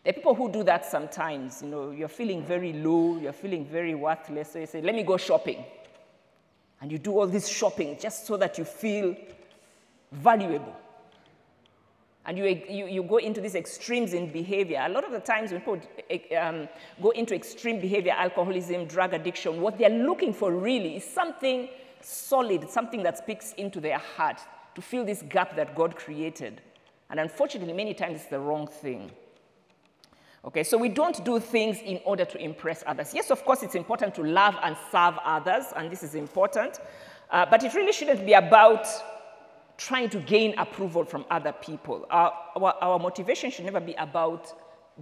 There 0.03 0.11
are 0.11 0.13
people 0.13 0.35
who 0.35 0.51
do 0.51 0.63
that 0.63 0.85
sometimes. 0.85 1.61
You 1.61 1.69
know, 1.69 1.91
you're 1.91 2.09
feeling 2.09 2.43
very 2.43 2.73
low, 2.73 3.17
you're 3.17 3.31
feeling 3.31 3.65
very 3.65 3.95
worthless, 3.95 4.51
so 4.51 4.59
you 4.59 4.67
say, 4.67 4.81
Let 4.81 4.95
me 4.95 5.03
go 5.03 5.17
shopping. 5.17 5.63
And 6.81 6.91
you 6.91 6.97
do 6.97 7.17
all 7.17 7.27
this 7.27 7.47
shopping 7.47 7.97
just 7.97 8.27
so 8.27 8.35
that 8.35 8.57
you 8.57 8.65
feel 8.65 9.15
valuable. 10.11 10.75
And 12.25 12.37
you, 12.37 12.45
you, 12.69 12.87
you 12.87 13.03
go 13.03 13.17
into 13.17 13.41
these 13.41 13.55
extremes 13.55 14.13
in 14.13 14.31
behavior. 14.31 14.81
A 14.85 14.89
lot 14.89 15.03
of 15.03 15.11
the 15.11 15.19
times 15.19 15.51
when 15.51 15.59
people 15.59 15.81
eh, 16.09 16.35
um, 16.35 16.69
go 17.01 17.09
into 17.09 17.35
extreme 17.35 17.81
behavior, 17.81 18.13
alcoholism, 18.13 18.85
drug 18.85 19.13
addiction, 19.13 19.59
what 19.59 19.77
they're 19.77 19.89
looking 19.89 20.33
for 20.33 20.53
really 20.53 20.95
is 20.95 21.03
something 21.03 21.67
solid, 21.99 22.69
something 22.69 23.03
that 23.03 23.17
speaks 23.17 23.53
into 23.53 23.81
their 23.81 23.97
heart 23.97 24.39
to 24.75 24.81
fill 24.81 25.05
this 25.05 25.21
gap 25.23 25.55
that 25.57 25.75
God 25.75 25.95
created. 25.95 26.61
And 27.09 27.19
unfortunately, 27.19 27.73
many 27.73 27.93
times 27.93 28.15
it's 28.15 28.25
the 28.25 28.39
wrong 28.39 28.67
thing. 28.67 29.11
Okay, 30.45 30.63
so 30.63 30.77
we 30.77 30.89
don't 30.89 31.23
do 31.23 31.39
things 31.39 31.77
in 31.83 32.01
order 32.03 32.25
to 32.25 32.37
impress 32.41 32.83
others. 32.85 33.13
Yes, 33.13 33.31
of 33.31 33.45
course, 33.45 33.63
it's 33.63 33.75
important 33.75 34.13
to 34.15 34.23
love 34.23 34.55
and 34.61 34.75
serve 34.91 35.17
others, 35.23 35.65
and 35.75 35.89
this 35.89 36.03
is 36.03 36.15
important. 36.15 36.79
Uh, 37.31 37.45
but 37.49 37.63
it 37.63 37.73
really 37.73 37.93
shouldn't 37.93 38.25
be 38.25 38.33
about 38.33 38.85
trying 39.77 40.09
to 40.09 40.19
gain 40.19 40.57
approval 40.57 41.03
from 41.03 41.25
other 41.29 41.51
people. 41.51 42.05
Our, 42.09 42.33
our, 42.55 42.75
our, 42.81 42.99
motivation 42.99 43.51
should 43.51 43.65
never 43.65 43.79
be 43.79 43.93
about 43.93 44.53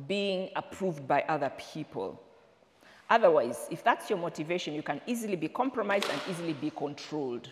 being 0.08 0.50
approved 0.56 1.08
by 1.08 1.24
other 1.28 1.51
people. 1.58 2.22
Otherwise, 3.10 3.68
if 3.70 3.84
that's 3.84 4.10
your 4.10 4.18
motivation, 4.20 4.74
you 4.74 4.82
can 4.82 5.01
easily 5.06 5.36
be 5.36 5.50
compromised 5.50 6.10
and 6.10 6.22
easily 6.30 6.54
be 6.54 6.70
controlled. 6.70 7.51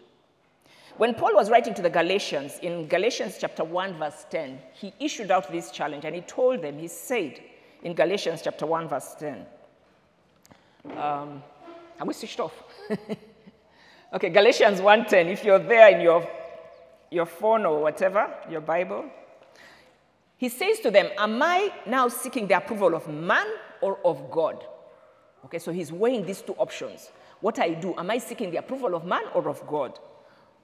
When 0.97 1.13
Paul 1.13 1.33
was 1.35 1.49
writing 1.49 1.73
to 1.75 1.81
the 1.81 1.89
Galatians, 1.89 2.59
in 2.61 2.87
Galatians 2.87 3.37
chapter 3.39 3.63
1, 3.63 3.93
verse 3.95 4.25
10, 4.29 4.59
he 4.73 4.93
issued 4.99 5.31
out 5.31 5.51
this 5.51 5.71
challenge 5.71 6.05
and 6.05 6.15
he 6.15 6.21
told 6.21 6.61
them, 6.61 6.77
he 6.77 6.87
said 6.87 7.39
in 7.83 7.93
Galatians 7.93 8.41
chapter 8.43 8.65
1, 8.65 8.87
verse 8.87 9.15
10, 9.19 9.45
um, 10.97 11.43
have 11.97 12.07
we 12.07 12.13
switched 12.13 12.39
off? 12.39 12.63
okay, 14.13 14.29
Galatians 14.29 14.79
1.10, 14.79 15.27
if 15.27 15.43
you're 15.43 15.59
there 15.59 15.89
in 15.95 16.01
your 16.01 16.27
your 17.11 17.25
phone 17.25 17.65
or 17.65 17.81
whatever, 17.81 18.33
your 18.49 18.61
Bible. 18.61 19.05
He 20.37 20.49
says 20.49 20.79
to 20.81 20.91
them, 20.91 21.07
Am 21.17 21.41
I 21.41 21.73
now 21.85 22.07
seeking 22.07 22.47
the 22.47 22.57
approval 22.57 22.95
of 22.95 23.07
man 23.07 23.45
or 23.81 23.99
of 24.05 24.31
God? 24.31 24.63
Okay, 25.45 25.59
so 25.59 25.71
he's 25.71 25.91
weighing 25.91 26.25
these 26.25 26.41
two 26.41 26.53
options. 26.53 27.11
What 27.41 27.59
I 27.59 27.73
do, 27.73 27.95
am 27.97 28.09
I 28.11 28.17
seeking 28.17 28.51
the 28.51 28.57
approval 28.57 28.95
of 28.95 29.05
man 29.05 29.23
or 29.33 29.49
of 29.49 29.65
God? 29.67 29.99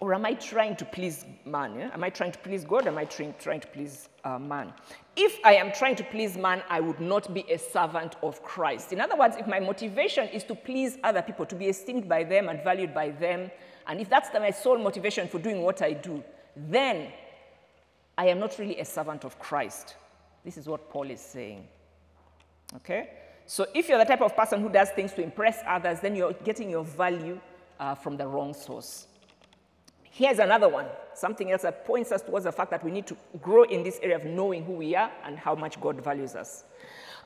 Or 0.01 0.13
am 0.13 0.25
I 0.25 0.33
trying 0.33 0.75
to 0.77 0.85
please 0.85 1.25
man? 1.45 1.79
Yeah? 1.79 1.89
Am 1.93 2.03
I 2.03 2.09
trying 2.09 2.33
to 2.33 2.39
please 2.39 2.65
God? 2.65 2.85
Am 2.85 2.97
I 2.97 3.05
trying, 3.05 3.33
trying 3.39 3.61
to 3.61 3.67
please 3.67 4.09
uh, 4.25 4.37
man? 4.37 4.73
If 5.15 5.39
I 5.45 5.55
am 5.55 5.71
trying 5.71 5.95
to 5.95 6.03
please 6.03 6.37
man, 6.37 6.61
I 6.69 6.81
would 6.81 6.99
not 6.99 7.33
be 7.33 7.45
a 7.49 7.57
servant 7.57 8.15
of 8.21 8.43
Christ. 8.43 8.91
In 8.91 8.99
other 8.99 9.15
words, 9.15 9.37
if 9.37 9.47
my 9.47 9.61
motivation 9.61 10.27
is 10.29 10.43
to 10.45 10.55
please 10.55 10.97
other 11.03 11.21
people, 11.21 11.45
to 11.45 11.55
be 11.55 11.67
esteemed 11.67 12.09
by 12.09 12.25
them 12.25 12.49
and 12.49 12.61
valued 12.61 12.93
by 12.93 13.11
them, 13.11 13.49
and 13.87 14.01
if 14.01 14.09
that's 14.09 14.29
my 14.33 14.51
sole 14.51 14.77
motivation 14.77 15.29
for 15.29 15.39
doing 15.39 15.61
what 15.61 15.81
I 15.81 15.93
do, 15.93 16.21
then 16.55 17.12
I 18.17 18.27
am 18.27 18.39
not 18.39 18.57
really 18.57 18.79
a 18.79 18.85
servant 18.85 19.24
of 19.24 19.38
Christ. 19.39 19.95
This 20.43 20.57
is 20.57 20.67
what 20.67 20.89
Paul 20.89 21.09
is 21.09 21.21
saying. 21.21 21.67
Okay? 22.75 23.09
So 23.45 23.67
if 23.74 23.89
you're 23.89 23.97
the 23.97 24.05
type 24.05 24.21
of 24.21 24.35
person 24.35 24.62
who 24.62 24.69
does 24.69 24.89
things 24.89 25.13
to 25.13 25.24
impress 25.24 25.59
others, 25.67 26.00
then 26.00 26.15
you're 26.15 26.33
getting 26.33 26.69
your 26.69 26.83
value 26.83 27.39
uh, 27.79 27.95
from 27.95 28.17
the 28.17 28.27
wrong 28.27 28.53
source. 28.53 29.07
Here's 30.03 30.39
another 30.39 30.69
one, 30.69 30.85
something 31.13 31.51
else 31.51 31.63
that 31.63 31.85
points 31.85 32.12
us 32.12 32.21
towards 32.21 32.45
the 32.45 32.51
fact 32.51 32.71
that 32.71 32.83
we 32.83 32.89
need 32.89 33.05
to 33.07 33.17
grow 33.41 33.63
in 33.63 33.83
this 33.83 34.00
area 34.01 34.15
of 34.15 34.24
knowing 34.24 34.63
who 34.63 34.74
we 34.74 34.95
are 34.95 35.12
and 35.25 35.38
how 35.38 35.55
much 35.55 35.79
God 35.81 36.01
values 36.01 36.35
us. 36.35 36.63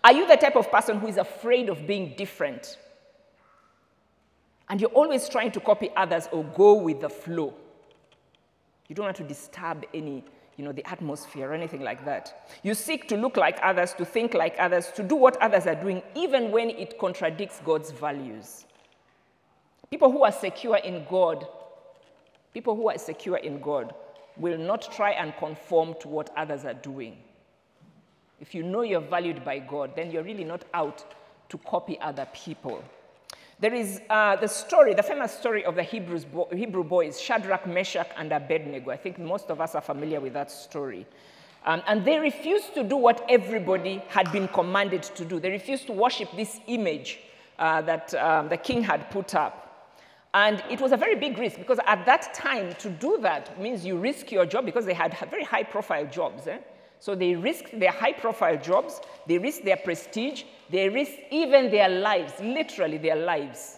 Are 0.04 0.12
you 0.12 0.28
the 0.28 0.38
type 0.38 0.56
of 0.56 0.72
person 0.72 1.00
who 1.00 1.08
is 1.08 1.18
afraid 1.18 1.70
of 1.70 1.86
being 1.86 2.16
different? 2.18 2.78
And 4.70 4.82
you're 4.82 4.90
always 4.92 5.30
trying 5.30 5.52
to 5.52 5.60
copy 5.60 5.90
others 5.96 6.28
or 6.32 6.44
go 6.44 6.74
with 6.74 7.02
the 7.02 7.10
flow. 7.10 7.54
You 8.90 8.96
don't 8.96 9.06
want 9.06 9.18
to 9.18 9.24
disturb 9.24 9.86
any, 9.94 10.26
you 10.58 10.66
know, 10.66 10.74
the 10.74 10.86
atmosphere 10.90 11.50
or 11.50 11.54
anything 11.54 11.82
like 11.82 12.04
that. 12.04 12.50
You 12.64 12.74
seek 12.74 13.08
to 13.08 13.16
look 13.16 13.38
like 13.38 13.58
others, 13.64 13.94
to 13.94 14.04
think 14.04 14.34
like 14.34 14.56
others, 14.60 14.92
to 14.98 15.04
do 15.04 15.16
what 15.16 15.42
others 15.42 15.66
are 15.68 15.76
doing, 15.76 16.04
even 16.16 16.52
when 16.52 16.70
it 16.70 17.00
contradicts 17.00 17.62
God's 17.64 17.92
values. 17.92 18.66
People 19.90 20.12
who 20.12 20.26
are 20.26 20.32
secure 20.34 20.76
in 20.78 21.06
God 21.10 21.48
People 22.54 22.76
who 22.76 22.90
are 22.90 22.98
secure 22.98 23.38
in 23.38 23.60
God 23.60 23.94
will 24.38 24.58
not 24.58 24.92
try 24.94 25.12
and 25.12 25.36
conform 25.38 25.96
to 26.02 26.08
what 26.08 26.32
others 26.36 26.66
are 26.66 26.74
doing. 26.74 27.18
If 28.40 28.56
you 28.56 28.64
know 28.64 28.82
you're 28.82 29.02
valued 29.02 29.44
by 29.44 29.60
God, 29.60 29.96
then 29.96 30.12
you're 30.12 30.24
really 30.24 30.44
not 30.44 30.64
out 30.74 31.04
to 31.50 31.58
copy 31.60 32.00
other 32.00 32.28
people. 32.34 32.84
There 33.62 33.74
is 33.74 34.02
uh, 34.10 34.38
the 34.38 34.48
story, 34.48 34.94
the 34.94 35.04
famous 35.04 35.34
story 35.34 35.66
of 35.66 35.76
the 35.76 35.84
Hebrews, 35.84 36.26
Hebrew 36.54 36.84
boys, 36.84 37.20
Shadrach, 37.20 37.68
Meshach, 37.68 38.08
and 38.18 38.32
Abednego. 38.32 38.90
I 38.90 38.96
think 38.96 39.20
most 39.20 39.50
of 39.50 39.60
us 39.60 39.76
are 39.76 39.82
familiar 39.82 40.22
with 40.22 40.32
that 40.34 40.50
story. 40.50 41.06
Um, 41.66 41.82
and 41.88 42.06
they 42.06 42.20
refused 42.20 42.74
to 42.76 42.84
do 42.84 42.96
what 42.96 43.26
everybody 43.28 44.02
had 44.08 44.32
been 44.32 44.48
commanded 44.48 45.04
to 45.04 45.26
do. 45.26 45.42
They 45.42 45.52
refused 45.52 45.88
to 45.88 45.94
worship 45.94 46.30
this 46.38 46.62
image 46.68 47.20
uh, 47.58 47.82
that 47.82 48.14
um, 48.14 48.48
the 48.48 48.56
king 48.56 48.82
had 48.82 49.10
put 49.12 49.36
up. 49.36 49.66
And 50.34 50.64
it 50.70 50.80
was 50.80 50.94
a 50.94 50.98
very 50.98 51.16
big 51.16 51.38
risk 51.38 51.58
because 51.58 51.80
at 51.86 52.06
that 52.06 52.34
time, 52.34 52.76
to 52.76 52.90
do 52.90 53.18
that 53.24 53.60
means 53.60 53.84
you 53.84 53.98
risk 53.98 54.32
your 54.32 54.46
job 54.46 54.64
because 54.64 54.86
they 54.86 54.94
had 54.94 55.18
very 55.30 55.44
high 55.44 55.64
profile 55.64 56.06
jobs. 56.06 56.48
Eh? 56.48 56.60
So 57.00 57.16
they 57.16 57.36
risked 57.36 57.80
their 57.80 57.92
high 57.92 58.12
profile 58.12 58.58
jobs, 58.58 59.00
they 59.26 59.38
risked 59.38 59.64
their 59.64 59.78
prestige, 59.78 60.44
they 60.70 60.90
risked 60.90 61.20
even 61.32 61.72
their 61.72 61.88
lives, 61.88 62.34
literally 62.42 62.98
their 62.98 63.16
lives, 63.16 63.78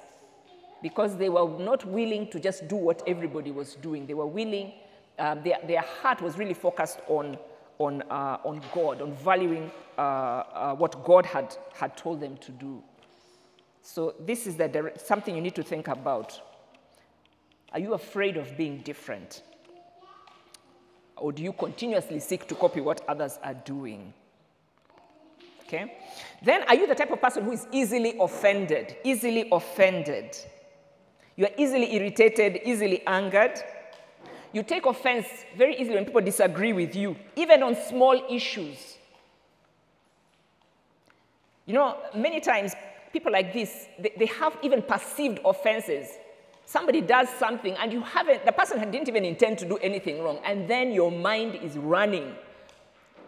because 0.82 1.16
they 1.16 1.30
were 1.30 1.48
not 1.60 1.86
willing 1.86 2.28
to 2.32 2.40
just 2.40 2.68
do 2.68 2.76
what 2.76 3.04
everybody 3.06 3.52
was 3.52 3.76
doing. 3.76 4.08
They 4.08 4.16
were 4.16 4.26
willing, 4.26 4.74
um, 5.20 5.44
their, 5.44 5.60
their 5.68 5.82
heart 5.82 6.22
was 6.22 6.38
really 6.38 6.56
focused 6.56 7.00
on, 7.08 7.38
on, 7.78 8.02
uh, 8.10 8.38
on 8.44 8.60
God, 8.74 9.02
on 9.02 9.14
valuing 9.14 9.70
uh, 9.98 10.02
uh, 10.02 10.76
what 10.76 11.04
God 11.04 11.26
had, 11.26 11.56
had 11.74 11.96
told 11.96 12.22
them 12.22 12.38
to 12.38 12.52
do. 12.52 12.82
So 13.84 14.16
this 14.20 14.48
is 14.48 14.56
the, 14.56 14.92
something 14.98 15.36
you 15.36 15.42
need 15.42 15.56
to 15.56 15.64
think 15.64 15.88
about. 15.88 16.42
Are 17.72 17.80
you 17.80 17.94
afraid 17.94 18.36
of 18.38 18.58
being 18.58 18.80
different? 18.80 19.44
Or 21.18 21.32
do 21.32 21.44
you 21.44 21.54
continuously 21.54 22.20
seek 22.20 22.48
to 22.48 22.56
copy 22.56 22.82
what 22.82 23.02
others 23.08 23.38
are 23.44 23.54
doing? 23.54 24.14
Okay? 25.62 25.98
Then 26.44 26.64
are 26.64 26.76
you 26.76 26.88
the 26.88 26.96
type 26.96 27.12
of 27.12 27.22
person 27.22 27.46
who 27.46 27.52
is 27.52 27.66
easily 27.72 28.16
offended? 28.20 28.98
Easily 29.04 29.48
offended. 29.52 30.36
You 31.36 31.46
are 31.46 31.52
easily 31.58 31.96
irritated, 31.96 32.60
easily 32.66 33.06
angered. 33.08 33.60
You 34.54 34.64
take 34.64 34.86
offense 34.86 35.28
very 35.56 35.76
easily 35.76 35.96
when 35.96 36.06
people 36.06 36.22
disagree 36.22 36.74
with 36.74 36.96
you, 36.96 37.16
even 37.36 37.64
on 37.64 37.76
small 37.88 38.22
issues. 38.30 38.98
You 41.66 41.76
know, 41.76 41.98
many 42.14 42.42
times 42.42 42.74
people 43.14 43.32
like 43.32 43.54
this, 43.54 43.88
they, 43.98 44.12
they 44.18 44.26
have 44.26 44.58
even 44.62 44.82
perceived 44.82 45.40
offenses. 45.46 46.10
Somebody 46.72 47.02
does 47.02 47.28
something 47.28 47.74
and 47.74 47.92
you 47.92 48.00
haven't, 48.00 48.46
the 48.46 48.54
person 48.54 48.80
didn't 48.92 49.10
even 49.10 49.26
intend 49.26 49.58
to 49.58 49.66
do 49.66 49.76
anything 49.80 50.24
wrong, 50.24 50.40
and 50.46 50.70
then 50.70 50.94
your 50.94 51.12
mind 51.12 51.56
is 51.56 51.78
running 51.78 52.34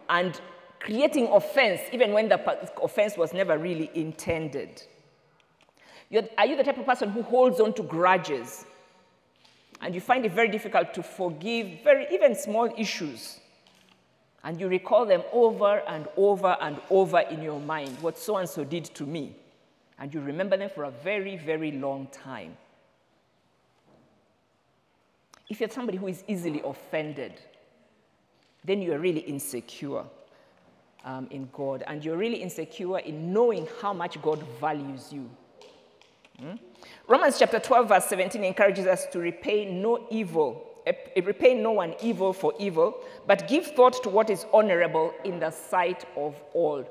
and 0.08 0.40
creating 0.80 1.26
offense 1.26 1.82
even 1.92 2.14
when 2.14 2.30
the 2.30 2.40
offense 2.82 3.18
was 3.18 3.34
never 3.34 3.58
really 3.58 3.90
intended. 3.92 4.82
You're, 6.08 6.22
are 6.38 6.46
you 6.46 6.56
the 6.56 6.64
type 6.64 6.78
of 6.78 6.86
person 6.86 7.10
who 7.10 7.20
holds 7.20 7.60
on 7.60 7.74
to 7.74 7.82
grudges 7.82 8.64
and 9.82 9.94
you 9.94 10.00
find 10.00 10.24
it 10.24 10.32
very 10.32 10.48
difficult 10.48 10.94
to 10.94 11.02
forgive 11.02 11.84
very 11.84 12.06
even 12.12 12.34
small 12.34 12.72
issues? 12.78 13.40
And 14.42 14.58
you 14.58 14.68
recall 14.68 15.04
them 15.04 15.22
over 15.34 15.82
and 15.86 16.08
over 16.16 16.56
and 16.62 16.80
over 16.88 17.20
in 17.20 17.42
your 17.42 17.60
mind 17.60 17.98
what 18.00 18.16
so 18.16 18.38
and 18.38 18.48
so 18.48 18.64
did 18.64 18.86
to 18.94 19.04
me 19.04 19.36
and 19.98 20.14
you 20.14 20.22
remember 20.22 20.56
them 20.56 20.70
for 20.74 20.84
a 20.84 20.90
very, 20.90 21.36
very 21.36 21.72
long 21.72 22.06
time. 22.06 22.56
If 25.48 25.60
you're 25.60 25.68
somebody 25.68 25.98
who 25.98 26.06
is 26.06 26.24
easily 26.26 26.62
offended, 26.64 27.40
then 28.64 28.80
you're 28.80 28.98
really 28.98 29.20
insecure 29.20 30.04
um, 31.04 31.28
in 31.30 31.48
God, 31.52 31.84
and 31.86 32.02
you're 32.04 32.16
really 32.16 32.42
insecure 32.42 32.98
in 32.98 33.32
knowing 33.32 33.68
how 33.82 33.92
much 33.92 34.20
God 34.22 34.42
values 34.58 35.12
you. 35.12 35.28
Hmm? 36.40 36.54
Romans 37.06 37.38
chapter 37.38 37.58
12, 37.58 37.88
verse 37.88 38.06
17 38.06 38.42
encourages 38.42 38.86
us 38.86 39.06
to 39.12 39.18
repay 39.18 39.66
no 39.66 40.06
evil, 40.10 40.66
eh, 40.86 40.94
repay 41.22 41.54
no 41.54 41.72
one 41.72 41.94
evil 42.02 42.32
for 42.32 42.54
evil, 42.58 42.96
but 43.26 43.46
give 43.46 43.66
thought 43.66 44.02
to 44.02 44.08
what 44.08 44.30
is 44.30 44.46
honorable 44.52 45.12
in 45.24 45.38
the 45.38 45.50
sight 45.50 46.04
of 46.16 46.34
all. 46.54 46.84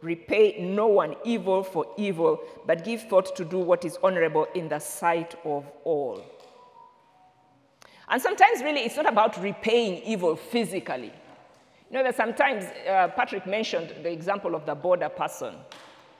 Repay 0.00 0.58
no 0.60 0.86
one 0.86 1.16
evil 1.24 1.64
for 1.64 1.86
evil, 1.96 2.38
but 2.66 2.84
give 2.84 3.02
thought 3.08 3.34
to 3.34 3.44
do 3.44 3.58
what 3.58 3.84
is 3.84 3.98
honorable 4.02 4.46
in 4.54 4.68
the 4.68 4.78
sight 4.78 5.34
of 5.44 5.64
all. 5.84 6.22
And 8.10 8.20
sometimes, 8.22 8.62
really, 8.62 8.80
it's 8.80 8.96
not 8.96 9.08
about 9.08 9.40
repaying 9.42 10.02
evil 10.04 10.36
physically. 10.36 11.12
You 11.90 11.96
know 11.96 12.02
that 12.02 12.16
sometimes 12.16 12.64
uh, 12.88 13.08
Patrick 13.08 13.46
mentioned 13.46 13.94
the 14.02 14.10
example 14.10 14.54
of 14.54 14.66
the 14.66 14.76
boda 14.76 15.14
person. 15.14 15.54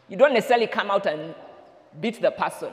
You 0.09 0.17
don't 0.17 0.33
necessarily 0.33 0.67
come 0.67 0.91
out 0.91 1.07
and 1.07 1.35
beat 2.01 2.21
the 2.21 2.31
person, 2.31 2.73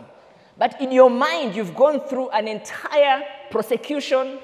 but 0.57 0.79
in 0.81 0.91
your 0.91 1.10
mind, 1.10 1.55
you've 1.55 1.75
gone 1.75 2.00
through 2.07 2.29
an 2.29 2.48
entire 2.48 3.24
prosecution, 3.51 4.39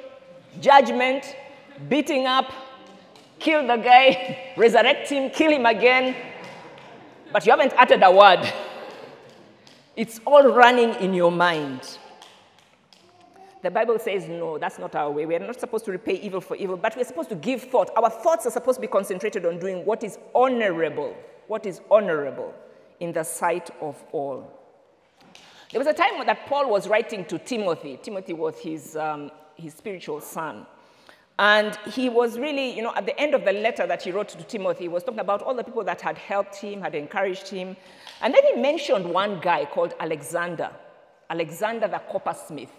judgment, 0.59 1.35
beating 1.87 2.25
up, 2.25 2.51
kill 3.39 3.65
the 3.65 3.77
guy, 3.77 4.53
resurrect 4.57 5.09
him, 5.09 5.29
kill 5.29 5.51
him 5.51 5.65
again, 5.65 6.15
but 7.31 7.45
you 7.45 7.51
haven't 7.51 7.73
uttered 7.77 8.03
a 8.03 8.11
word. 8.11 8.51
It's 9.95 10.19
all 10.25 10.51
running 10.51 10.95
in 10.95 11.13
your 11.13 11.31
mind. 11.31 11.97
The 13.61 13.69
Bible 13.69 13.99
says, 13.99 14.27
no, 14.27 14.57
that's 14.57 14.79
not 14.79 14.95
our 14.95 15.11
way. 15.11 15.25
We're 15.25 15.39
not 15.39 15.59
supposed 15.59 15.85
to 15.85 15.91
repay 15.91 16.15
evil 16.15 16.41
for 16.41 16.55
evil, 16.55 16.77
but 16.77 16.95
we're 16.97 17.03
supposed 17.03 17.29
to 17.29 17.35
give 17.35 17.61
thought. 17.63 17.91
Our 17.95 18.09
thoughts 18.09 18.45
are 18.47 18.51
supposed 18.51 18.77
to 18.77 18.81
be 18.81 18.87
concentrated 18.87 19.45
on 19.45 19.59
doing 19.59 19.85
what 19.85 20.03
is 20.03 20.17
honorable, 20.33 21.15
what 21.47 21.65
is 21.67 21.81
honorable 21.91 22.53
in 22.99 23.13
the 23.13 23.23
sight 23.23 23.69
of 23.79 24.03
all. 24.11 24.51
There 25.71 25.79
was 25.79 25.87
a 25.87 25.93
time 25.93 26.25
that 26.25 26.47
Paul 26.47 26.69
was 26.69 26.87
writing 26.87 27.23
to 27.25 27.37
Timothy. 27.37 27.99
Timothy 28.01 28.33
was 28.33 28.57
his, 28.59 28.95
um, 28.95 29.31
his 29.55 29.73
spiritual 29.73 30.21
son. 30.21 30.65
And 31.39 31.75
he 31.93 32.09
was 32.09 32.37
really, 32.37 32.75
you 32.75 32.81
know, 32.81 32.93
at 32.95 33.05
the 33.05 33.19
end 33.19 33.33
of 33.33 33.45
the 33.45 33.53
letter 33.53 33.87
that 33.87 34.01
he 34.03 34.11
wrote 34.11 34.29
to 34.29 34.43
Timothy, 34.43 34.83
he 34.83 34.87
was 34.89 35.03
talking 35.03 35.19
about 35.19 35.41
all 35.41 35.55
the 35.55 35.63
people 35.63 35.83
that 35.83 36.01
had 36.01 36.17
helped 36.17 36.55
him, 36.55 36.81
had 36.81 36.93
encouraged 36.93 37.47
him. 37.47 37.77
And 38.21 38.33
then 38.33 38.43
he 38.43 38.61
mentioned 38.61 39.05
one 39.05 39.39
guy 39.39 39.65
called 39.65 39.93
Alexander, 39.99 40.71
Alexander 41.29 41.87
the 41.87 42.01
coppersmith. 42.11 42.69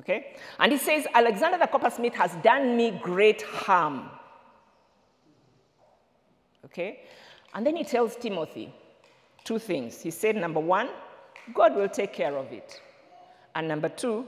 Okay? 0.00 0.34
And 0.58 0.72
he 0.72 0.78
says, 0.78 1.06
Alexander 1.14 1.58
the 1.58 1.66
coppersmith 1.66 2.14
has 2.14 2.34
done 2.42 2.76
me 2.76 2.90
great 2.90 3.42
harm. 3.42 4.10
Okay? 6.64 7.00
And 7.54 7.66
then 7.66 7.76
he 7.76 7.84
tells 7.84 8.16
Timothy 8.16 8.74
two 9.44 9.58
things. 9.58 10.00
He 10.00 10.10
said, 10.10 10.36
number 10.36 10.60
one, 10.60 10.88
God 11.52 11.76
will 11.76 11.88
take 11.88 12.12
care 12.12 12.36
of 12.36 12.50
it. 12.52 12.80
And 13.54 13.68
number 13.68 13.88
two, 13.88 14.26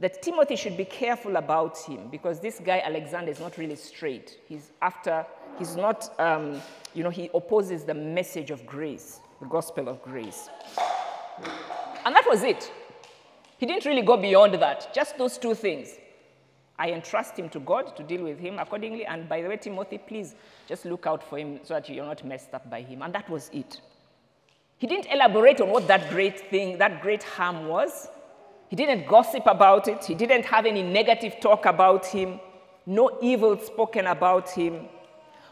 that 0.00 0.22
Timothy 0.22 0.56
should 0.56 0.76
be 0.76 0.84
careful 0.84 1.36
about 1.36 1.78
him 1.78 2.08
because 2.10 2.40
this 2.40 2.60
guy, 2.64 2.82
Alexander, 2.84 3.30
is 3.30 3.40
not 3.40 3.56
really 3.58 3.76
straight. 3.76 4.38
He's 4.46 4.72
after, 4.82 5.26
he's 5.58 5.74
not, 5.74 6.12
um, 6.20 6.60
you 6.94 7.02
know, 7.02 7.10
he 7.10 7.30
opposes 7.34 7.84
the 7.84 7.94
message 7.94 8.50
of 8.50 8.64
grace, 8.66 9.20
the 9.40 9.46
gospel 9.46 9.88
of 9.88 10.02
grace. 10.02 10.48
And 12.04 12.14
that 12.14 12.26
was 12.28 12.42
it. 12.42 12.70
He 13.58 13.66
didn't 13.66 13.84
really 13.84 14.02
go 14.02 14.16
beyond 14.16 14.54
that, 14.54 14.94
just 14.94 15.18
those 15.18 15.36
two 15.36 15.54
things. 15.54 15.90
I 16.78 16.92
entrust 16.92 17.36
him 17.36 17.48
to 17.50 17.58
God 17.58 17.96
to 17.96 18.04
deal 18.04 18.22
with 18.22 18.38
him 18.38 18.58
accordingly. 18.58 19.04
And 19.04 19.28
by 19.28 19.42
the 19.42 19.48
way, 19.48 19.56
Timothy, 19.56 19.98
please 19.98 20.36
just 20.68 20.84
look 20.84 21.06
out 21.06 21.28
for 21.28 21.38
him 21.38 21.58
so 21.64 21.74
that 21.74 21.88
you're 21.88 22.06
not 22.06 22.24
messed 22.24 22.54
up 22.54 22.70
by 22.70 22.82
him. 22.82 23.02
And 23.02 23.12
that 23.14 23.28
was 23.28 23.50
it. 23.52 23.80
He 24.78 24.86
didn't 24.86 25.06
elaborate 25.12 25.60
on 25.60 25.70
what 25.70 25.88
that 25.88 26.08
great 26.08 26.38
thing, 26.50 26.78
that 26.78 27.02
great 27.02 27.24
harm 27.24 27.66
was. 27.66 28.08
He 28.68 28.76
didn't 28.76 29.08
gossip 29.08 29.44
about 29.46 29.88
it. 29.88 30.04
He 30.04 30.14
didn't 30.14 30.44
have 30.44 30.66
any 30.66 30.84
negative 30.84 31.40
talk 31.40 31.66
about 31.66 32.06
him, 32.06 32.38
no 32.86 33.18
evil 33.20 33.58
spoken 33.58 34.06
about 34.06 34.48
him. 34.50 34.86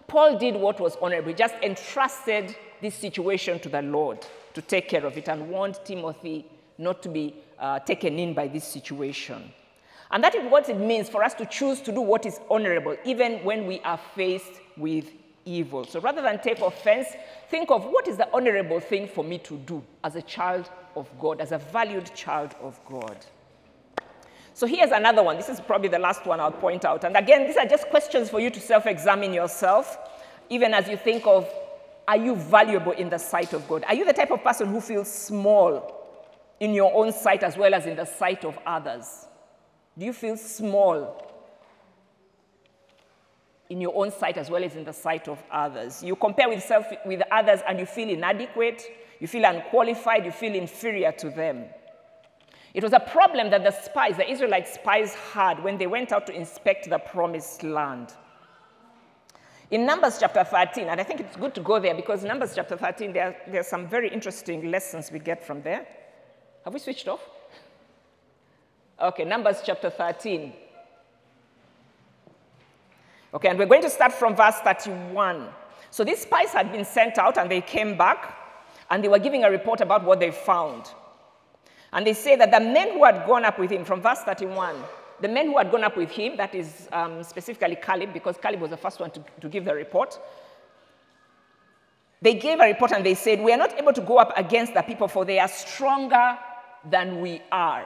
Paul 0.06 0.38
did 0.38 0.54
what 0.54 0.78
was 0.78 0.96
honorable. 1.02 1.30
He 1.30 1.34
just 1.34 1.54
entrusted 1.60 2.54
this 2.80 2.94
situation 2.94 3.58
to 3.60 3.68
the 3.68 3.82
Lord 3.82 4.24
to 4.54 4.62
take 4.62 4.88
care 4.88 5.04
of 5.04 5.16
it 5.18 5.28
and 5.28 5.48
warned 5.48 5.80
Timothy 5.84 6.46
not 6.78 7.02
to 7.02 7.08
be 7.08 7.34
uh, 7.58 7.78
taken 7.80 8.18
in 8.18 8.34
by 8.34 8.48
this 8.48 8.64
situation. 8.64 9.52
And 10.10 10.22
that 10.22 10.34
is 10.34 10.50
what 10.50 10.68
it 10.68 10.78
means 10.78 11.08
for 11.08 11.24
us 11.24 11.34
to 11.34 11.46
choose 11.46 11.80
to 11.82 11.92
do 11.92 12.00
what 12.00 12.26
is 12.26 12.40
honorable, 12.50 12.96
even 13.04 13.42
when 13.44 13.66
we 13.66 13.80
are 13.80 13.98
faced 14.14 14.60
with 14.76 15.10
evil. 15.44 15.84
So 15.84 16.00
rather 16.00 16.22
than 16.22 16.40
take 16.40 16.60
offense, 16.60 17.08
think 17.50 17.70
of 17.70 17.84
what 17.84 18.06
is 18.08 18.16
the 18.16 18.28
honorable 18.32 18.80
thing 18.80 19.08
for 19.08 19.24
me 19.24 19.38
to 19.38 19.56
do 19.58 19.82
as 20.04 20.16
a 20.16 20.22
child 20.22 20.70
of 20.94 21.08
God, 21.18 21.40
as 21.40 21.52
a 21.52 21.58
valued 21.58 22.14
child 22.14 22.54
of 22.60 22.78
God. 22.88 23.16
So 24.54 24.66
here's 24.66 24.90
another 24.90 25.22
one. 25.22 25.36
This 25.36 25.48
is 25.48 25.60
probably 25.60 25.88
the 25.88 25.98
last 25.98 26.24
one 26.24 26.40
I'll 26.40 26.50
point 26.50 26.84
out. 26.84 27.04
And 27.04 27.16
again, 27.16 27.46
these 27.46 27.56
are 27.56 27.66
just 27.66 27.88
questions 27.88 28.30
for 28.30 28.40
you 28.40 28.50
to 28.50 28.60
self 28.60 28.86
examine 28.86 29.34
yourself, 29.34 29.98
even 30.50 30.72
as 30.72 30.88
you 30.88 30.96
think 30.96 31.26
of 31.26 31.48
are 32.08 32.16
you 32.16 32.36
valuable 32.36 32.92
in 32.92 33.10
the 33.10 33.18
sight 33.18 33.52
of 33.52 33.66
God? 33.68 33.84
Are 33.88 33.94
you 33.94 34.04
the 34.04 34.12
type 34.12 34.30
of 34.30 34.42
person 34.42 34.68
who 34.68 34.80
feels 34.80 35.10
small 35.10 35.95
in 36.60 36.74
your 36.74 36.94
own 36.94 37.12
sight 37.12 37.42
as 37.42 37.56
well 37.56 37.74
as 37.74 37.86
in 37.86 37.96
the 37.96 38.04
sight 38.04 38.44
of 38.44 38.58
others? 38.66 39.26
Do 39.98 40.04
you 40.04 40.12
feel 40.12 40.36
small 40.36 41.22
in 43.68 43.80
your 43.80 43.96
own 43.96 44.10
sight 44.10 44.36
as 44.36 44.50
well 44.50 44.62
as 44.62 44.76
in 44.76 44.84
the 44.84 44.92
sight 44.92 45.28
of 45.28 45.42
others? 45.50 46.02
You 46.02 46.16
compare 46.16 46.48
with, 46.48 46.62
self, 46.62 46.86
with 47.04 47.22
others 47.30 47.60
and 47.66 47.78
you 47.78 47.86
feel 47.86 48.08
inadequate, 48.08 48.82
you 49.20 49.26
feel 49.26 49.44
unqualified, 49.44 50.24
you 50.24 50.32
feel 50.32 50.54
inferior 50.54 51.12
to 51.12 51.30
them. 51.30 51.64
It 52.74 52.82
was 52.82 52.92
a 52.92 53.00
problem 53.00 53.48
that 53.50 53.64
the 53.64 53.70
spies, 53.70 54.18
the 54.18 54.30
Israelite 54.30 54.68
spies, 54.68 55.14
had 55.14 55.62
when 55.64 55.78
they 55.78 55.86
went 55.86 56.12
out 56.12 56.26
to 56.26 56.34
inspect 56.34 56.90
the 56.90 56.98
promised 56.98 57.62
land. 57.62 58.12
In 59.70 59.86
Numbers 59.86 60.18
chapter 60.20 60.44
13, 60.44 60.88
and 60.88 61.00
I 61.00 61.04
think 61.04 61.20
it's 61.20 61.36
good 61.36 61.54
to 61.54 61.60
go 61.62 61.80
there 61.80 61.94
because 61.94 62.22
Numbers 62.22 62.54
chapter 62.54 62.76
13, 62.76 63.14
there, 63.14 63.36
there 63.48 63.60
are 63.60 63.64
some 63.64 63.88
very 63.88 64.10
interesting 64.10 64.70
lessons 64.70 65.10
we 65.10 65.18
get 65.18 65.42
from 65.42 65.62
there. 65.62 65.86
Have 66.66 66.74
we 66.74 66.80
switched 66.80 67.06
off? 67.06 67.20
Okay, 69.00 69.24
Numbers 69.24 69.58
chapter 69.64 69.88
13. 69.88 70.52
Okay, 73.34 73.48
and 73.48 73.56
we're 73.56 73.66
going 73.66 73.82
to 73.82 73.90
start 73.90 74.12
from 74.12 74.34
verse 74.34 74.56
31. 74.64 75.46
So 75.92 76.02
these 76.02 76.22
spies 76.22 76.48
had 76.48 76.72
been 76.72 76.84
sent 76.84 77.18
out 77.18 77.38
and 77.38 77.48
they 77.48 77.60
came 77.60 77.96
back 77.96 78.36
and 78.90 79.04
they 79.04 79.06
were 79.06 79.20
giving 79.20 79.44
a 79.44 79.50
report 79.50 79.80
about 79.80 80.02
what 80.04 80.18
they 80.18 80.32
found. 80.32 80.86
And 81.92 82.04
they 82.04 82.14
say 82.14 82.34
that 82.34 82.50
the 82.50 82.58
men 82.58 82.94
who 82.94 83.04
had 83.04 83.28
gone 83.28 83.44
up 83.44 83.60
with 83.60 83.70
him, 83.70 83.84
from 83.84 84.02
verse 84.02 84.22
31, 84.22 84.74
the 85.20 85.28
men 85.28 85.46
who 85.46 85.58
had 85.58 85.70
gone 85.70 85.84
up 85.84 85.96
with 85.96 86.10
him, 86.10 86.36
that 86.36 86.52
is 86.52 86.88
um, 86.90 87.22
specifically 87.22 87.76
Caleb, 87.80 88.12
because 88.12 88.38
Caleb 88.42 88.60
was 88.60 88.70
the 88.70 88.76
first 88.76 88.98
one 88.98 89.12
to, 89.12 89.24
to 89.40 89.48
give 89.48 89.64
the 89.64 89.72
report, 89.72 90.18
they 92.20 92.34
gave 92.34 92.58
a 92.58 92.64
report 92.64 92.90
and 92.90 93.06
they 93.06 93.14
said, 93.14 93.40
We 93.40 93.52
are 93.52 93.56
not 93.56 93.78
able 93.78 93.92
to 93.92 94.00
go 94.00 94.18
up 94.18 94.32
against 94.36 94.74
the 94.74 94.82
people, 94.82 95.06
for 95.06 95.24
they 95.24 95.38
are 95.38 95.46
stronger 95.46 96.36
than 96.84 97.20
we 97.20 97.42
are. 97.50 97.84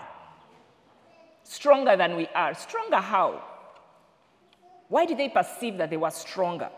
Stronger 1.44 1.96
than 1.96 2.16
we 2.16 2.26
are. 2.28 2.54
Stronger 2.54 2.96
how? 2.96 3.42
Why 4.88 5.06
did 5.06 5.18
they 5.18 5.28
perceive 5.28 5.78
that 5.78 5.90
they 5.90 5.96
were 5.96 6.10
stronger? 6.10 6.70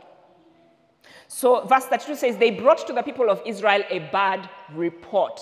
So, 1.28 1.64
verse 1.64 1.86
32 1.86 2.16
says, 2.16 2.36
They 2.36 2.50
brought 2.50 2.86
to 2.86 2.92
the 2.92 3.02
people 3.02 3.30
of 3.30 3.42
Israel 3.46 3.82
a 3.88 4.00
bad 4.10 4.48
report 4.74 5.40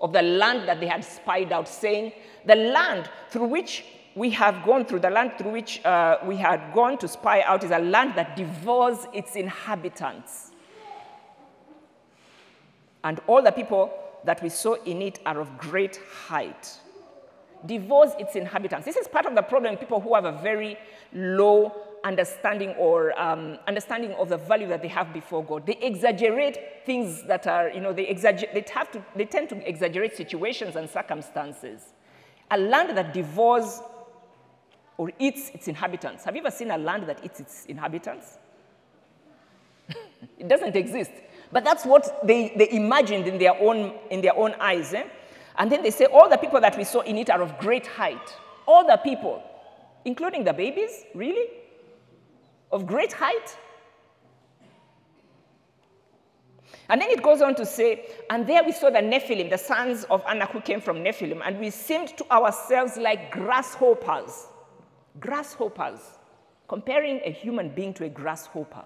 of 0.00 0.12
the 0.12 0.22
land 0.22 0.68
that 0.68 0.80
they 0.80 0.86
had 0.86 1.04
spied 1.04 1.52
out, 1.52 1.68
saying, 1.68 2.12
The 2.46 2.56
land 2.56 3.10
through 3.30 3.46
which 3.46 3.84
we 4.14 4.30
have 4.30 4.64
gone 4.64 4.84
through, 4.84 5.00
the 5.00 5.10
land 5.10 5.32
through 5.38 5.52
which 5.52 5.84
uh, 5.84 6.18
we 6.24 6.36
had 6.36 6.72
gone 6.74 6.98
to 6.98 7.08
spy 7.08 7.42
out, 7.42 7.64
is 7.64 7.70
a 7.70 7.78
land 7.78 8.14
that 8.16 8.36
devours 8.36 9.06
its 9.12 9.36
inhabitants. 9.36 10.50
And 13.04 13.20
all 13.26 13.42
the 13.42 13.50
people 13.50 13.92
that 14.24 14.42
we 14.42 14.48
saw 14.48 14.74
in 14.84 15.02
it 15.02 15.18
are 15.26 15.40
of 15.40 15.58
great 15.58 16.00
height 16.26 16.78
devours 17.66 18.10
its 18.18 18.36
inhabitants. 18.36 18.84
This 18.84 18.96
is 18.96 19.08
part 19.08 19.26
of 19.26 19.34
the 19.34 19.42
problem 19.42 19.76
people 19.76 20.00
who 20.00 20.14
have 20.14 20.24
a 20.24 20.32
very 20.32 20.76
low 21.12 21.72
understanding 22.04 22.70
or 22.70 23.18
um, 23.20 23.58
understanding 23.68 24.12
of 24.12 24.28
the 24.28 24.36
value 24.36 24.66
that 24.68 24.82
they 24.82 24.88
have 24.88 25.12
before 25.12 25.44
God. 25.44 25.66
They 25.66 25.76
exaggerate 25.80 26.84
things 26.84 27.22
that 27.24 27.46
are, 27.46 27.70
you 27.70 27.80
know, 27.80 27.92
they, 27.92 28.08
exaggerate, 28.08 28.54
they, 28.54 28.72
have 28.72 28.90
to, 28.92 29.04
they 29.14 29.24
tend 29.24 29.48
to 29.50 29.68
exaggerate 29.68 30.16
situations 30.16 30.74
and 30.74 30.90
circumstances. 30.90 31.94
A 32.50 32.58
land 32.58 32.96
that 32.96 33.14
devours 33.14 33.80
or 34.98 35.10
eats 35.18 35.50
its 35.50 35.68
inhabitants. 35.68 36.24
Have 36.24 36.34
you 36.34 36.42
ever 36.42 36.50
seen 36.50 36.70
a 36.70 36.78
land 36.78 37.08
that 37.08 37.24
eats 37.24 37.40
its 37.40 37.66
inhabitants? 37.66 38.38
it 40.38 40.48
doesn't 40.48 40.76
exist. 40.76 41.12
But 41.52 41.64
that's 41.64 41.84
what 41.84 42.26
they, 42.26 42.52
they 42.56 42.70
imagined 42.70 43.28
in 43.28 43.38
their 43.38 43.54
own, 43.60 43.92
in 44.10 44.22
their 44.22 44.36
own 44.36 44.54
eyes. 44.58 44.94
Eh? 44.94 45.04
And 45.58 45.70
then 45.70 45.82
they 45.82 45.90
say, 45.90 46.06
All 46.06 46.28
the 46.28 46.38
people 46.38 46.60
that 46.60 46.76
we 46.76 46.84
saw 46.84 47.00
in 47.00 47.18
it 47.18 47.30
are 47.30 47.42
of 47.42 47.58
great 47.58 47.86
height. 47.86 48.34
All 48.66 48.86
the 48.86 48.96
people, 48.96 49.42
including 50.04 50.44
the 50.44 50.52
babies, 50.52 51.04
really? 51.14 51.46
Of 52.70 52.86
great 52.86 53.12
height? 53.12 53.56
And 56.88 57.00
then 57.00 57.10
it 57.10 57.22
goes 57.22 57.40
on 57.40 57.54
to 57.54 57.64
say, 57.64 58.06
and 58.28 58.46
there 58.46 58.62
we 58.62 58.72
saw 58.72 58.90
the 58.90 58.98
Nephilim, 58.98 59.48
the 59.48 59.56
sons 59.56 60.04
of 60.10 60.22
Anak 60.28 60.50
who 60.50 60.60
came 60.60 60.80
from 60.80 60.98
Nephilim, 60.98 61.40
and 61.44 61.58
we 61.58 61.70
seemed 61.70 62.16
to 62.18 62.30
ourselves 62.30 62.96
like 62.96 63.30
grasshoppers. 63.30 64.46
Grasshoppers. 65.18 66.00
Comparing 66.68 67.20
a 67.24 67.30
human 67.30 67.70
being 67.70 67.94
to 67.94 68.04
a 68.04 68.08
grasshopper. 68.08 68.84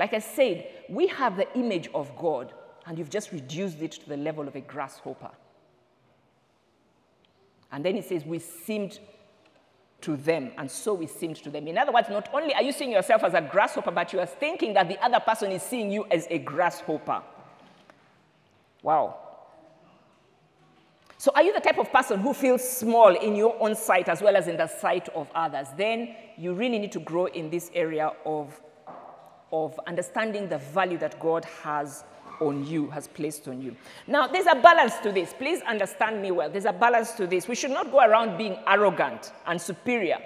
Like 0.00 0.14
I 0.14 0.18
said, 0.18 0.66
we 0.88 1.08
have 1.08 1.36
the 1.36 1.46
image 1.54 1.90
of 1.92 2.16
God, 2.16 2.54
and 2.86 2.98
you've 2.98 3.10
just 3.10 3.32
reduced 3.32 3.82
it 3.82 3.92
to 3.92 4.08
the 4.08 4.16
level 4.16 4.48
of 4.48 4.56
a 4.56 4.62
grasshopper. 4.62 5.30
And 7.70 7.84
then 7.84 7.96
he 7.96 8.00
says, 8.00 8.24
We 8.24 8.38
seemed 8.38 8.98
to 10.00 10.16
them, 10.16 10.52
and 10.56 10.70
so 10.70 10.94
we 10.94 11.06
seemed 11.06 11.36
to 11.42 11.50
them. 11.50 11.68
In 11.68 11.76
other 11.76 11.92
words, 11.92 12.08
not 12.08 12.30
only 12.32 12.54
are 12.54 12.62
you 12.62 12.72
seeing 12.72 12.92
yourself 12.92 13.22
as 13.24 13.34
a 13.34 13.42
grasshopper, 13.42 13.90
but 13.90 14.10
you 14.14 14.20
are 14.20 14.26
thinking 14.26 14.72
that 14.72 14.88
the 14.88 14.98
other 15.04 15.20
person 15.20 15.52
is 15.52 15.62
seeing 15.62 15.92
you 15.92 16.06
as 16.10 16.26
a 16.30 16.38
grasshopper. 16.38 17.20
Wow. 18.82 19.18
So, 21.18 21.30
are 21.34 21.42
you 21.42 21.52
the 21.52 21.60
type 21.60 21.76
of 21.76 21.92
person 21.92 22.20
who 22.20 22.32
feels 22.32 22.66
small 22.66 23.14
in 23.14 23.36
your 23.36 23.54
own 23.60 23.74
sight 23.74 24.08
as 24.08 24.22
well 24.22 24.34
as 24.34 24.48
in 24.48 24.56
the 24.56 24.66
sight 24.66 25.10
of 25.10 25.28
others? 25.34 25.68
Then 25.76 26.14
you 26.38 26.54
really 26.54 26.78
need 26.78 26.92
to 26.92 27.00
grow 27.00 27.26
in 27.26 27.50
this 27.50 27.70
area 27.74 28.12
of, 28.24 28.58
of 29.52 29.78
understanding 29.86 30.48
the 30.48 30.58
value 30.58 30.98
that 30.98 31.18
God 31.20 31.44
has 31.62 32.04
on 32.40 32.66
you, 32.66 32.88
has 32.90 33.06
placed 33.06 33.46
on 33.48 33.60
you. 33.60 33.76
Now, 34.06 34.26
there's 34.26 34.46
a 34.46 34.54
balance 34.54 34.96
to 34.98 35.12
this. 35.12 35.34
Please 35.36 35.60
understand 35.62 36.22
me 36.22 36.30
well. 36.30 36.50
There's 36.50 36.64
a 36.64 36.72
balance 36.72 37.12
to 37.12 37.26
this. 37.26 37.46
We 37.46 37.54
should 37.54 37.70
not 37.70 37.92
go 37.92 38.00
around 38.00 38.38
being 38.38 38.56
arrogant 38.66 39.32
and 39.46 39.60
superior. 39.60 40.18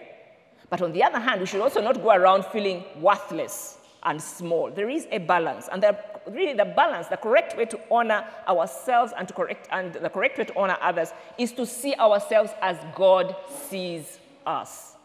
But 0.70 0.80
on 0.82 0.92
the 0.92 1.02
other 1.02 1.18
hand, 1.18 1.40
we 1.40 1.46
should 1.46 1.60
also 1.60 1.82
not 1.82 2.02
go 2.02 2.10
around 2.10 2.44
feeling 2.46 2.84
worthless 3.00 3.78
and 4.04 4.20
small. 4.20 4.70
There 4.70 4.88
is 4.88 5.06
a 5.10 5.18
balance. 5.18 5.68
And 5.70 5.82
the, 5.82 5.98
really, 6.30 6.54
the 6.54 6.64
balance, 6.64 7.08
the 7.08 7.16
correct 7.16 7.56
way 7.56 7.64
to 7.66 7.80
honor 7.90 8.24
ourselves 8.48 9.12
and, 9.16 9.26
to 9.28 9.34
correct, 9.34 9.68
and 9.72 9.94
the 9.94 10.10
correct 10.10 10.38
way 10.38 10.44
to 10.44 10.58
honor 10.58 10.76
others 10.80 11.12
is 11.38 11.52
to 11.52 11.66
see 11.66 11.94
ourselves 11.94 12.52
as 12.60 12.78
God 12.94 13.34
sees 13.68 14.18
us. 14.46 14.96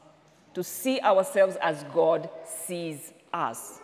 To 0.53 0.63
see 0.63 0.99
ourselves 1.01 1.58
as 1.62 1.84
God 1.93 2.29
sees 2.45 3.13
us. 3.34 3.79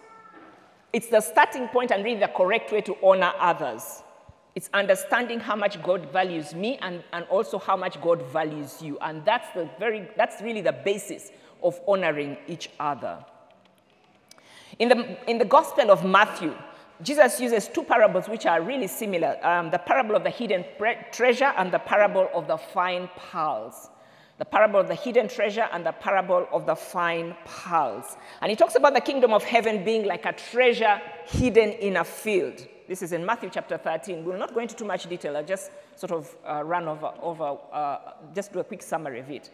It's 0.95 1.07
the 1.07 1.19
starting 1.19 1.67
point 1.67 1.91
and 1.91 2.05
really 2.05 2.21
the 2.21 2.29
correct 2.29 2.71
way 2.71 2.79
to 2.79 2.95
honor 3.03 3.33
others. 3.37 4.01
It's 4.55 4.69
understanding 4.73 5.41
how 5.41 5.57
much 5.57 5.83
God 5.83 6.09
values 6.09 6.55
me 6.55 6.77
and, 6.81 7.03
and 7.11 7.25
also 7.25 7.59
how 7.59 7.75
much 7.75 7.99
God 8.01 8.21
values 8.27 8.81
you. 8.81 8.97
And 9.01 9.25
that's, 9.25 9.51
the 9.53 9.69
very, 9.77 10.07
that's 10.15 10.41
really 10.41 10.61
the 10.61 10.71
basis 10.71 11.33
of 11.61 11.77
honoring 11.85 12.37
each 12.47 12.69
other. 12.79 13.17
In 14.79 14.87
the, 14.87 15.29
in 15.29 15.37
the 15.37 15.43
Gospel 15.43 15.91
of 15.91 16.05
Matthew, 16.05 16.55
Jesus 17.01 17.41
uses 17.41 17.67
two 17.67 17.83
parables 17.83 18.29
which 18.29 18.45
are 18.45 18.61
really 18.61 18.87
similar 18.87 19.37
um, 19.45 19.71
the 19.71 19.79
parable 19.79 20.15
of 20.15 20.23
the 20.23 20.29
hidden 20.29 20.63
treasure 21.11 21.51
and 21.57 21.73
the 21.73 21.79
parable 21.79 22.29
of 22.33 22.47
the 22.47 22.55
fine 22.55 23.09
pearls 23.17 23.89
the 24.37 24.45
parable 24.45 24.79
of 24.79 24.87
the 24.87 24.95
hidden 24.95 25.27
treasure 25.27 25.67
and 25.71 25.85
the 25.85 25.91
parable 25.93 26.47
of 26.51 26.65
the 26.65 26.75
fine 26.75 27.35
pearls. 27.45 28.17
And 28.41 28.49
he 28.49 28.55
talks 28.55 28.75
about 28.75 28.93
the 28.93 29.01
kingdom 29.01 29.33
of 29.33 29.43
heaven 29.43 29.85
being 29.85 30.05
like 30.05 30.25
a 30.25 30.33
treasure 30.33 31.01
hidden 31.25 31.71
in 31.71 31.97
a 31.97 32.03
field. 32.03 32.65
This 32.87 33.01
is 33.01 33.13
in 33.13 33.25
Matthew 33.25 33.49
chapter 33.51 33.77
13. 33.77 34.25
We'll 34.25 34.37
not 34.37 34.53
go 34.53 34.59
into 34.59 34.75
too 34.75 34.85
much 34.85 35.07
detail. 35.07 35.37
I'll 35.37 35.45
just 35.45 35.71
sort 35.95 36.11
of 36.11 36.35
uh, 36.47 36.63
run 36.63 36.87
over, 36.87 37.11
over 37.21 37.57
uh, 37.71 37.97
just 38.33 38.53
do 38.53 38.59
a 38.59 38.63
quick 38.63 38.83
summary 38.83 39.21
of 39.21 39.31
it. 39.31 39.49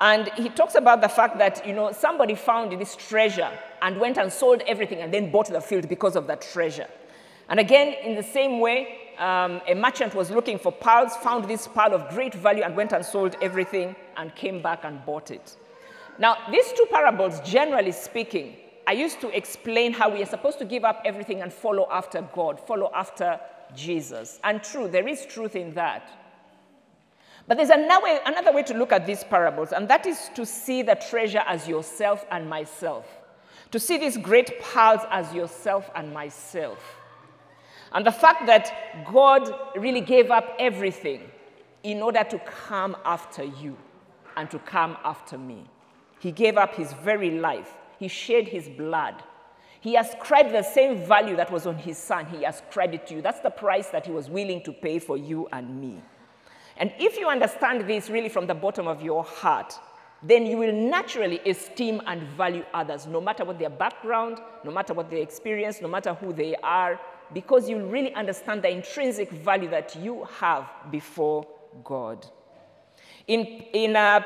And 0.00 0.28
he 0.36 0.50
talks 0.50 0.74
about 0.74 1.00
the 1.00 1.08
fact 1.08 1.38
that, 1.38 1.66
you 1.66 1.72
know, 1.72 1.90
somebody 1.92 2.34
found 2.34 2.78
this 2.78 2.96
treasure 2.96 3.50
and 3.80 3.98
went 3.98 4.18
and 4.18 4.30
sold 4.30 4.60
everything 4.66 5.00
and 5.00 5.14
then 5.14 5.30
bought 5.30 5.48
the 5.48 5.60
field 5.60 5.88
because 5.88 6.16
of 6.16 6.26
that 6.26 6.42
treasure. 6.42 6.88
And 7.48 7.60
again, 7.60 7.94
in 8.04 8.14
the 8.14 8.22
same 8.22 8.60
way, 8.60 8.98
um, 9.18 9.60
a 9.66 9.74
merchant 9.74 10.14
was 10.14 10.30
looking 10.30 10.58
for 10.58 10.72
pearls, 10.72 11.16
found 11.16 11.46
this 11.46 11.66
pearl 11.68 11.94
of 11.94 12.08
great 12.10 12.34
value, 12.34 12.62
and 12.62 12.76
went 12.76 12.92
and 12.92 13.04
sold 13.04 13.36
everything 13.40 13.96
and 14.16 14.34
came 14.34 14.60
back 14.60 14.84
and 14.84 15.04
bought 15.06 15.30
it. 15.30 15.56
Now, 16.18 16.36
these 16.50 16.72
two 16.72 16.86
parables, 16.90 17.40
generally 17.40 17.92
speaking, 17.92 18.56
I 18.86 18.92
used 18.92 19.20
to 19.20 19.36
explain 19.36 19.92
how 19.92 20.08
we 20.10 20.22
are 20.22 20.26
supposed 20.26 20.58
to 20.60 20.64
give 20.64 20.84
up 20.84 21.02
everything 21.04 21.42
and 21.42 21.52
follow 21.52 21.88
after 21.90 22.22
God, 22.34 22.60
follow 22.60 22.90
after 22.94 23.40
Jesus. 23.74 24.38
And 24.44 24.62
true, 24.62 24.88
there 24.88 25.08
is 25.08 25.26
truth 25.26 25.56
in 25.56 25.74
that. 25.74 26.08
But 27.48 27.56
there's 27.56 27.70
another 27.70 28.04
way, 28.04 28.18
another 28.26 28.52
way 28.52 28.62
to 28.64 28.74
look 28.74 28.92
at 28.92 29.06
these 29.06 29.22
parables, 29.24 29.72
and 29.72 29.88
that 29.88 30.06
is 30.06 30.30
to 30.34 30.44
see 30.44 30.82
the 30.82 30.96
treasure 30.96 31.44
as 31.46 31.68
yourself 31.68 32.24
and 32.30 32.48
myself. 32.48 33.06
To 33.72 33.78
see 33.78 33.98
these 33.98 34.16
great 34.16 34.60
pearls 34.60 35.00
as 35.10 35.32
yourself 35.32 35.90
and 35.94 36.12
myself. 36.12 36.78
And 37.96 38.06
the 38.06 38.12
fact 38.12 38.44
that 38.44 39.06
God 39.10 39.50
really 39.74 40.02
gave 40.02 40.30
up 40.30 40.54
everything 40.58 41.22
in 41.82 42.02
order 42.02 42.22
to 42.24 42.38
come 42.40 42.94
after 43.06 43.42
you 43.42 43.74
and 44.36 44.50
to 44.50 44.58
come 44.58 44.98
after 45.02 45.38
me. 45.38 45.64
He 46.18 46.30
gave 46.30 46.58
up 46.58 46.74
his 46.74 46.92
very 46.92 47.30
life, 47.30 47.72
he 47.98 48.08
shed 48.08 48.48
his 48.48 48.68
blood. 48.68 49.22
He 49.80 49.96
ascribed 49.96 50.52
the 50.52 50.62
same 50.62 51.06
value 51.06 51.36
that 51.36 51.50
was 51.50 51.66
on 51.66 51.78
his 51.78 51.96
son, 51.96 52.26
he 52.26 52.44
ascribed 52.44 52.92
it 52.92 53.06
to 53.06 53.14
you. 53.14 53.22
That's 53.22 53.40
the 53.40 53.48
price 53.48 53.88
that 53.88 54.04
he 54.04 54.12
was 54.12 54.28
willing 54.28 54.62
to 54.64 54.72
pay 54.74 54.98
for 54.98 55.16
you 55.16 55.48
and 55.50 55.80
me. 55.80 56.02
And 56.76 56.92
if 56.98 57.16
you 57.18 57.28
understand 57.28 57.88
this 57.88 58.10
really 58.10 58.28
from 58.28 58.46
the 58.46 58.54
bottom 58.54 58.86
of 58.86 59.00
your 59.00 59.24
heart, 59.24 59.72
then 60.22 60.44
you 60.44 60.58
will 60.58 60.72
naturally 60.72 61.40
esteem 61.46 62.02
and 62.06 62.22
value 62.36 62.64
others, 62.74 63.06
no 63.06 63.22
matter 63.22 63.46
what 63.46 63.58
their 63.58 63.70
background, 63.70 64.38
no 64.64 64.70
matter 64.70 64.92
what 64.92 65.08
their 65.08 65.20
experience, 65.20 65.80
no 65.80 65.88
matter 65.88 66.12
who 66.12 66.34
they 66.34 66.56
are, 66.56 67.00
because 67.32 67.68
you 67.68 67.84
really 67.86 68.14
understand 68.14 68.62
the 68.62 68.70
intrinsic 68.70 69.30
value 69.30 69.68
that 69.70 69.96
you 69.96 70.26
have 70.38 70.68
before 70.90 71.46
God. 71.84 72.26
In, 73.26 73.40
in 73.72 73.96
uh, 73.96 74.22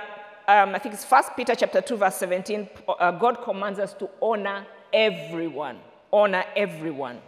um, 0.46 0.74
I 0.74 0.78
think 0.78 0.94
it's 0.94 1.04
1 1.04 1.22
Peter 1.36 1.54
chapter 1.54 1.80
2, 1.80 1.96
verse 1.96 2.16
17, 2.16 2.68
uh, 2.88 3.12
God 3.12 3.42
commands 3.42 3.78
us 3.78 3.94
to 3.94 4.10
honor 4.20 4.66
everyone. 4.92 5.78
Honor 6.12 6.44
everyone. 6.56 7.20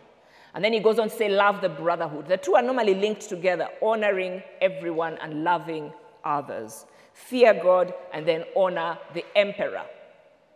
And 0.55 0.65
then 0.65 0.73
he 0.73 0.81
goes 0.81 0.99
on 0.99 1.09
to 1.09 1.17
say, 1.17 1.29
love 1.29 1.61
the 1.61 1.69
brotherhood. 1.69 2.29
The 2.29 2.37
two 2.37 2.57
are 2.57 2.63
normally 2.63 2.95
linked 2.95 3.29
together, 3.29 3.69
honoring 3.81 4.43
everyone 4.61 5.19
and 5.23 5.45
loving 5.45 5.93
others. 6.25 6.85
Fear 7.15 7.61
God 7.63 7.95
and 8.13 8.27
then 8.27 8.45
honor 8.57 8.99
the 9.15 9.25
emperor. 9.37 9.85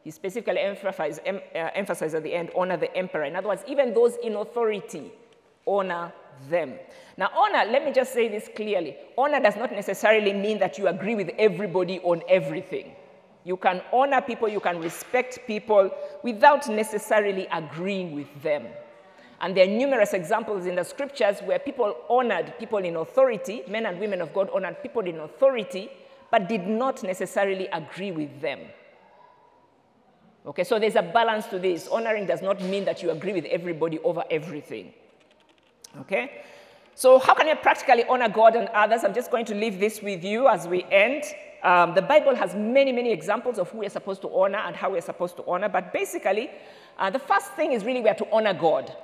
He 0.06 0.12
specifically 0.12 0.60
emphasizes, 0.60 1.20
em, 1.26 1.40
uh, 1.52 1.70
emphasizes 1.74 2.14
at 2.14 2.22
the 2.22 2.32
end, 2.32 2.52
honor 2.54 2.76
the 2.76 2.96
emperor. 2.96 3.24
In 3.24 3.34
other 3.34 3.48
words, 3.48 3.64
even 3.66 3.92
those 3.92 4.14
in 4.22 4.36
authority, 4.36 5.10
honor 5.66 6.12
them. 6.48 6.74
Now, 7.16 7.32
honor, 7.36 7.68
let 7.68 7.84
me 7.84 7.90
just 7.90 8.12
say 8.12 8.28
this 8.28 8.48
clearly 8.54 8.96
honor 9.18 9.40
does 9.40 9.56
not 9.56 9.72
necessarily 9.72 10.32
mean 10.32 10.60
that 10.60 10.78
you 10.78 10.86
agree 10.86 11.16
with 11.16 11.30
everybody 11.36 11.98
on 12.04 12.22
everything. 12.28 12.94
You 13.42 13.56
can 13.56 13.82
honor 13.92 14.20
people, 14.20 14.48
you 14.48 14.60
can 14.60 14.78
respect 14.78 15.40
people 15.44 15.90
without 16.22 16.68
necessarily 16.68 17.48
agreeing 17.50 18.14
with 18.14 18.28
them. 18.44 18.68
And 19.40 19.56
there 19.56 19.64
are 19.66 19.76
numerous 19.76 20.12
examples 20.12 20.66
in 20.66 20.76
the 20.76 20.84
scriptures 20.84 21.40
where 21.40 21.58
people 21.58 21.96
honored 22.08 22.56
people 22.60 22.78
in 22.78 22.94
authority, 22.94 23.64
men 23.66 23.86
and 23.86 23.98
women 23.98 24.22
of 24.22 24.32
God 24.32 24.50
honored 24.54 24.80
people 24.84 25.04
in 25.04 25.18
authority, 25.18 25.90
but 26.30 26.48
did 26.48 26.64
not 26.68 27.02
necessarily 27.02 27.66
agree 27.72 28.12
with 28.12 28.40
them. 28.40 28.60
Okay, 30.46 30.62
so 30.62 30.78
there's 30.78 30.94
a 30.94 31.02
balance 31.02 31.46
to 31.46 31.58
this. 31.58 31.88
Honoring 31.88 32.26
does 32.26 32.40
not 32.40 32.60
mean 32.62 32.84
that 32.84 33.02
you 33.02 33.10
agree 33.10 33.32
with 33.32 33.46
everybody 33.46 33.98
over 34.00 34.22
everything. 34.30 34.92
Okay? 36.00 36.44
So, 36.94 37.18
how 37.18 37.34
can 37.34 37.48
you 37.48 37.56
practically 37.56 38.04
honor 38.04 38.28
God 38.28 38.54
and 38.54 38.68
others? 38.68 39.02
I'm 39.02 39.12
just 39.12 39.30
going 39.30 39.44
to 39.46 39.54
leave 39.54 39.80
this 39.80 40.00
with 40.00 40.24
you 40.24 40.46
as 40.48 40.68
we 40.68 40.84
end. 40.84 41.24
Um, 41.64 41.94
the 41.94 42.02
Bible 42.02 42.34
has 42.36 42.54
many, 42.54 42.92
many 42.92 43.10
examples 43.10 43.58
of 43.58 43.70
who 43.70 43.78
we're 43.78 43.90
supposed 43.90 44.22
to 44.22 44.28
honor 44.28 44.58
and 44.58 44.76
how 44.76 44.90
we're 44.90 45.00
supposed 45.00 45.36
to 45.38 45.44
honor. 45.46 45.68
But 45.68 45.92
basically, 45.92 46.50
uh, 46.96 47.10
the 47.10 47.18
first 47.18 47.52
thing 47.54 47.72
is 47.72 47.84
really 47.84 48.00
we 48.00 48.08
are 48.08 48.14
to 48.14 48.30
honor 48.30 48.54
God. 48.54 48.94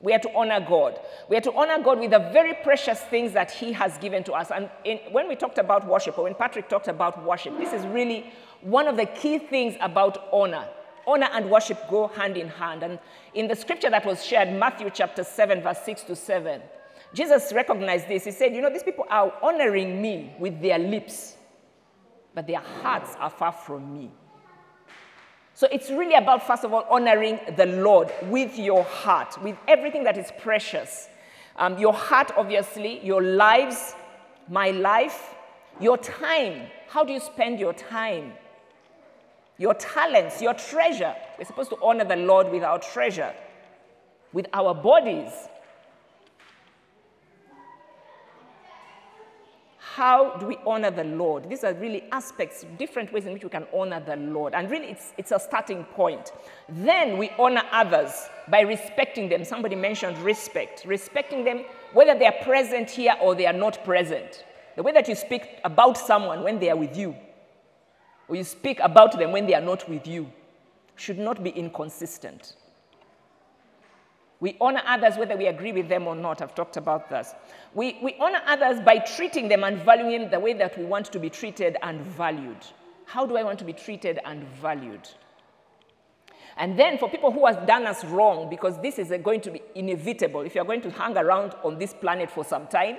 We 0.00 0.12
are 0.12 0.18
to 0.18 0.34
honor 0.34 0.60
God. 0.60 1.00
We 1.30 1.36
are 1.36 1.40
to 1.42 1.52
honor 1.54 1.82
God 1.82 2.00
with 2.00 2.10
the 2.10 2.18
very 2.18 2.52
precious 2.62 3.00
things 3.00 3.32
that 3.32 3.50
He 3.50 3.72
has 3.72 3.96
given 3.98 4.22
to 4.24 4.32
us. 4.34 4.50
And 4.50 4.68
in, 4.84 4.98
when 5.12 5.28
we 5.28 5.36
talked 5.36 5.56
about 5.56 5.86
worship, 5.86 6.18
or 6.18 6.24
when 6.24 6.34
Patrick 6.34 6.68
talked 6.68 6.88
about 6.88 7.24
worship, 7.24 7.56
this 7.56 7.72
is 7.72 7.86
really 7.86 8.30
one 8.64 8.88
of 8.88 8.96
the 8.96 9.06
key 9.06 9.38
things 9.38 9.76
about 9.80 10.28
honor. 10.32 10.66
Honor 11.06 11.28
and 11.32 11.50
worship 11.50 11.78
go 11.90 12.08
hand 12.08 12.36
in 12.36 12.48
hand. 12.48 12.82
And 12.82 12.98
in 13.34 13.46
the 13.46 13.54
scripture 13.54 13.90
that 13.90 14.06
was 14.06 14.24
shared, 14.24 14.52
Matthew 14.52 14.90
chapter 14.92 15.22
7, 15.22 15.62
verse 15.62 15.78
6 15.84 16.02
to 16.04 16.16
7, 16.16 16.62
Jesus 17.12 17.52
recognized 17.52 18.08
this. 18.08 18.24
He 18.24 18.30
said, 18.30 18.54
You 18.54 18.62
know, 18.62 18.70
these 18.70 18.82
people 18.82 19.06
are 19.10 19.32
honoring 19.42 20.00
me 20.00 20.34
with 20.38 20.60
their 20.62 20.78
lips, 20.78 21.36
but 22.34 22.46
their 22.46 22.60
hearts 22.60 23.14
are 23.20 23.30
far 23.30 23.52
from 23.52 23.92
me. 23.92 24.10
So 25.52 25.68
it's 25.70 25.90
really 25.90 26.14
about, 26.14 26.44
first 26.44 26.64
of 26.64 26.72
all, 26.72 26.84
honoring 26.90 27.38
the 27.56 27.66
Lord 27.66 28.10
with 28.24 28.58
your 28.58 28.82
heart, 28.82 29.40
with 29.42 29.56
everything 29.68 30.02
that 30.04 30.18
is 30.18 30.32
precious. 30.38 31.08
Um, 31.56 31.78
your 31.78 31.92
heart, 31.92 32.32
obviously, 32.36 33.04
your 33.06 33.22
lives, 33.22 33.94
my 34.48 34.70
life, 34.70 35.34
your 35.80 35.98
time. 35.98 36.66
How 36.88 37.04
do 37.04 37.12
you 37.12 37.20
spend 37.20 37.60
your 37.60 37.72
time? 37.72 38.32
Your 39.58 39.74
talents, 39.74 40.42
your 40.42 40.54
treasure. 40.54 41.14
We're 41.38 41.44
supposed 41.44 41.70
to 41.70 41.78
honor 41.82 42.04
the 42.04 42.16
Lord 42.16 42.50
with 42.50 42.62
our 42.62 42.78
treasure, 42.78 43.32
with 44.32 44.46
our 44.52 44.74
bodies. 44.74 45.30
How 49.78 50.36
do 50.38 50.46
we 50.46 50.58
honor 50.66 50.90
the 50.90 51.04
Lord? 51.04 51.48
These 51.48 51.62
are 51.62 51.72
really 51.72 52.02
aspects, 52.10 52.66
different 52.78 53.12
ways 53.12 53.26
in 53.26 53.32
which 53.32 53.44
we 53.44 53.48
can 53.48 53.64
honor 53.72 54.00
the 54.00 54.16
Lord. 54.16 54.52
And 54.52 54.68
really, 54.68 54.88
it's, 54.88 55.12
it's 55.16 55.30
a 55.30 55.38
starting 55.38 55.84
point. 55.84 56.32
Then 56.68 57.16
we 57.16 57.30
honor 57.38 57.62
others 57.70 58.10
by 58.48 58.62
respecting 58.62 59.28
them. 59.28 59.44
Somebody 59.44 59.76
mentioned 59.76 60.18
respect. 60.18 60.84
Respecting 60.84 61.44
them, 61.44 61.64
whether 61.92 62.18
they 62.18 62.26
are 62.26 62.34
present 62.42 62.90
here 62.90 63.14
or 63.22 63.36
they 63.36 63.46
are 63.46 63.52
not 63.52 63.84
present. 63.84 64.44
The 64.74 64.82
way 64.82 64.90
that 64.90 65.06
you 65.06 65.14
speak 65.14 65.60
about 65.62 65.96
someone 65.96 66.42
when 66.42 66.58
they 66.58 66.70
are 66.70 66.76
with 66.76 66.96
you 66.96 67.14
or 68.28 68.36
you 68.36 68.44
speak 68.44 68.80
about 68.80 69.18
them 69.18 69.32
when 69.32 69.46
they 69.46 69.54
are 69.54 69.60
not 69.60 69.88
with 69.88 70.06
you 70.06 70.30
should 70.96 71.18
not 71.18 71.42
be 71.42 71.50
inconsistent. 71.50 72.54
We 74.40 74.56
honor 74.60 74.82
others 74.86 75.16
whether 75.16 75.36
we 75.36 75.46
agree 75.46 75.72
with 75.72 75.88
them 75.88 76.06
or 76.06 76.14
not. 76.14 76.42
I've 76.42 76.54
talked 76.54 76.76
about 76.76 77.08
this. 77.08 77.34
We, 77.72 77.98
we 78.02 78.14
honor 78.20 78.42
others 78.46 78.80
by 78.84 78.98
treating 78.98 79.48
them 79.48 79.64
and 79.64 79.78
valuing 79.78 80.22
them 80.22 80.30
the 80.30 80.40
way 80.40 80.52
that 80.54 80.76
we 80.78 80.84
want 80.84 81.06
to 81.12 81.18
be 81.18 81.30
treated 81.30 81.76
and 81.82 82.00
valued. 82.00 82.58
How 83.06 83.26
do 83.26 83.36
I 83.36 83.42
want 83.42 83.58
to 83.60 83.64
be 83.64 83.72
treated 83.72 84.18
and 84.24 84.44
valued? 84.60 85.08
And 86.56 86.78
then 86.78 86.98
for 86.98 87.08
people 87.08 87.32
who 87.32 87.46
have 87.46 87.66
done 87.66 87.86
us 87.86 88.04
wrong, 88.04 88.48
because 88.48 88.78
this 88.80 88.98
is 88.98 89.12
going 89.22 89.40
to 89.40 89.50
be 89.50 89.62
inevitable, 89.74 90.42
if 90.42 90.54
you're 90.54 90.64
going 90.64 90.82
to 90.82 90.90
hang 90.90 91.16
around 91.16 91.54
on 91.64 91.78
this 91.78 91.92
planet 91.92 92.30
for 92.30 92.44
some 92.44 92.66
time, 92.66 92.96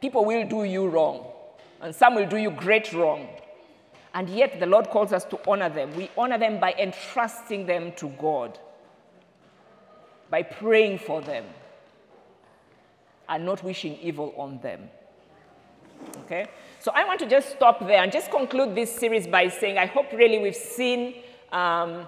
people 0.00 0.24
will 0.24 0.46
do 0.46 0.64
you 0.64 0.88
wrong. 0.88 1.26
And 1.80 1.94
some 1.94 2.14
will 2.14 2.26
do 2.26 2.36
you 2.36 2.50
great 2.50 2.92
wrong. 2.92 3.28
And 4.14 4.28
yet 4.28 4.60
the 4.60 4.66
Lord 4.66 4.90
calls 4.90 5.12
us 5.12 5.24
to 5.26 5.38
honor 5.48 5.68
them. 5.68 5.94
We 5.96 6.10
honor 6.18 6.38
them 6.38 6.60
by 6.60 6.74
entrusting 6.74 7.66
them 7.66 7.92
to 7.92 8.08
God, 8.10 8.58
by 10.30 10.42
praying 10.42 10.98
for 10.98 11.22
them, 11.22 11.46
and 13.28 13.46
not 13.46 13.64
wishing 13.64 13.98
evil 14.00 14.34
on 14.36 14.60
them. 14.60 14.90
Okay? 16.24 16.46
So 16.80 16.92
I 16.94 17.04
want 17.04 17.20
to 17.20 17.26
just 17.26 17.50
stop 17.50 17.80
there 17.80 18.02
and 18.02 18.12
just 18.12 18.30
conclude 18.30 18.74
this 18.74 18.94
series 18.94 19.26
by 19.26 19.48
saying 19.48 19.78
I 19.78 19.86
hope 19.86 20.12
really 20.12 20.38
we've 20.38 20.54
seen, 20.54 21.22
um, 21.52 22.06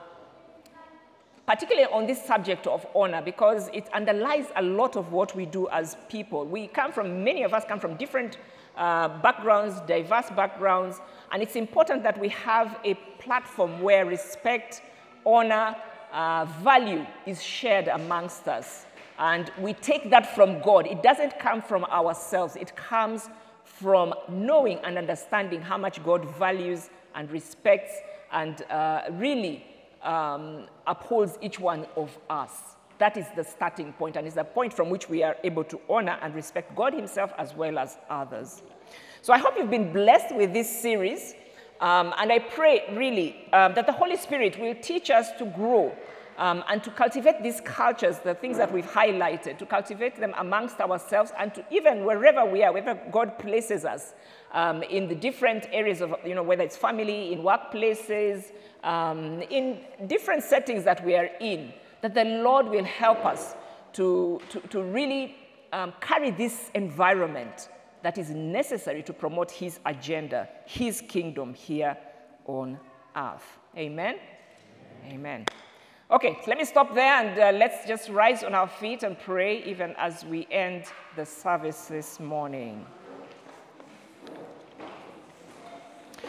particularly 1.47 1.89
on 1.93 2.07
this 2.07 2.25
subject 2.25 2.67
of 2.67 2.87
honor, 2.95 3.21
because 3.21 3.69
it 3.73 3.89
underlies 3.93 4.47
a 4.57 4.63
lot 4.63 4.97
of 4.97 5.13
what 5.13 5.35
we 5.37 5.45
do 5.45 5.69
as 5.69 5.97
people. 6.09 6.47
We 6.47 6.69
come 6.69 6.93
from, 6.93 7.23
many 7.23 7.43
of 7.43 7.53
us 7.53 7.65
come 7.67 7.79
from 7.79 7.97
different 7.97 8.39
uh, 8.77 9.09
backgrounds, 9.21 9.81
diverse 9.87 10.31
backgrounds, 10.31 11.01
and 11.33 11.43
it's 11.43 11.57
important 11.57 12.03
that 12.03 12.19
we 12.19 12.29
have 12.31 12.79
a 12.85 12.95
platform 13.19 13.83
where 13.83 14.07
respect, 14.07 14.83
honor, 15.27 15.77
uh, 16.13 16.47
value 16.63 17.05
is 17.27 17.43
shared 17.43 17.89
amongst 17.89 18.49
us. 18.49 18.87
And 19.19 19.51
we 19.59 19.75
take 19.75 20.11
that 20.11 20.35
from 20.35 20.61
God. 20.61 20.87
It 20.87 21.03
doesn't 21.03 21.39
come 21.39 21.63
from 21.63 21.85
ourselves, 21.85 22.57
it 22.57 22.75
comes 22.75 23.29
from 23.65 24.15
knowing 24.29 24.79
and 24.85 24.97
understanding 24.97 25.61
how 25.61 25.77
much 25.77 26.03
God 26.05 26.25
values 26.37 26.91
and 27.15 27.31
respects 27.31 27.93
and 28.33 28.63
uh, 28.71 29.03
really 29.13 29.65
um, 30.05 30.67
upholds 30.87 31.39
each 31.41 31.59
one 31.59 31.87
of 31.97 32.17
us. 32.31 32.77
That 32.99 33.17
is 33.17 33.27
the 33.35 33.43
starting 33.43 33.93
point, 33.93 34.17
and 34.17 34.27
is 34.27 34.35
the 34.35 34.45
point 34.45 34.73
from 34.73 34.89
which 34.89 35.09
we 35.09 35.23
are 35.23 35.37
able 35.43 35.65
to 35.65 35.81
honor 35.89 36.19
and 36.23 36.35
respect 36.35 36.77
God 36.77 36.95
Himself 36.95 37.33
as 37.39 37.55
well 37.55 37.79
as 37.79 37.99
others. 38.09 38.63
So 39.23 39.33
I 39.33 39.39
hope 39.39 39.55
you've 39.57 39.71
been 39.71 39.93
blessed 39.93 40.35
with 40.35 40.53
this 40.53 40.83
series. 40.83 41.35
Um, 41.81 42.15
and 42.19 42.31
I 42.31 42.39
pray 42.39 42.85
really 42.93 43.49
um, 43.53 43.75
that 43.75 43.87
the 43.87 43.93
Holy 43.93 44.17
Spirit 44.17 44.59
will 44.61 44.77
teach 44.77 45.11
us 45.11 45.33
to 45.39 45.45
grow 45.45 45.95
um, 46.39 46.65
and 46.69 46.83
to 46.83 46.91
cultivate 46.91 47.43
these 47.43 47.61
cultures, 47.61 48.19
the 48.19 48.35
things 48.35 48.57
that 48.57 48.73
we've 48.73 48.87
highlighted, 48.87 49.59
to 49.59 49.67
cultivate 49.67 50.17
them 50.17 50.35
amongst 50.39 50.81
ourselves 50.81 51.33
and 51.39 51.55
to 51.55 51.65
even 51.71 52.05
wherever 52.05 52.45
we 52.45 52.63
are, 52.63 52.73
wherever 52.73 53.01
God 53.11 53.39
places 53.39 53.85
us, 53.85 54.15
um, 54.53 54.83
in 54.85 55.09
the 55.09 55.15
different 55.15 55.67
areas 55.73 56.01
of, 56.01 56.15
you 56.25 56.35
know, 56.35 56.43
whether 56.43 56.63
it's 56.63 56.77
family, 56.77 57.33
in 57.33 57.41
workplaces, 57.41 58.53
um, 58.83 59.43
in 59.43 59.81
different 60.07 60.43
settings 60.43 60.85
that 60.85 61.05
we 61.05 61.17
are 61.17 61.31
in, 61.41 61.73
that 62.01 62.15
the 62.15 62.25
Lord 62.25 62.69
will 62.69 62.85
help 62.85 63.25
us 63.25 63.55
to, 63.95 64.41
to, 64.51 64.61
to 64.61 64.83
really 64.83 65.37
um, 65.73 65.93
carry 66.01 66.31
this 66.31 66.71
environment 66.75 67.69
that 68.03 68.19
is 68.19 68.31
necessary 68.31 69.03
to 69.03 69.13
promote 69.13 69.51
His 69.51 69.81
agenda, 69.87 70.49
His 70.67 71.01
kingdom 71.01 71.55
here 71.55 71.97
on 72.47 72.79
earth. 73.17 73.59
Amen? 73.77 74.17
Amen. 75.07 75.13
Amen. 75.13 75.47
Okay, 76.11 76.39
let 76.47 76.59
me 76.59 76.67
stop 76.67 76.95
there 76.95 77.15
and 77.15 77.39
uh, 77.39 77.59
let's 77.59 77.89
just 77.89 78.11
rise 78.11 78.45
on 78.45 78.55
our 78.55 78.69
feet 78.69 79.03
and 79.05 79.19
pray 79.19 79.65
even 79.65 79.95
as 79.97 80.23
we 80.27 80.47
end 80.51 80.85
the 81.17 81.25
service 81.25 81.87
this 81.87 82.21
morning. 82.21 82.85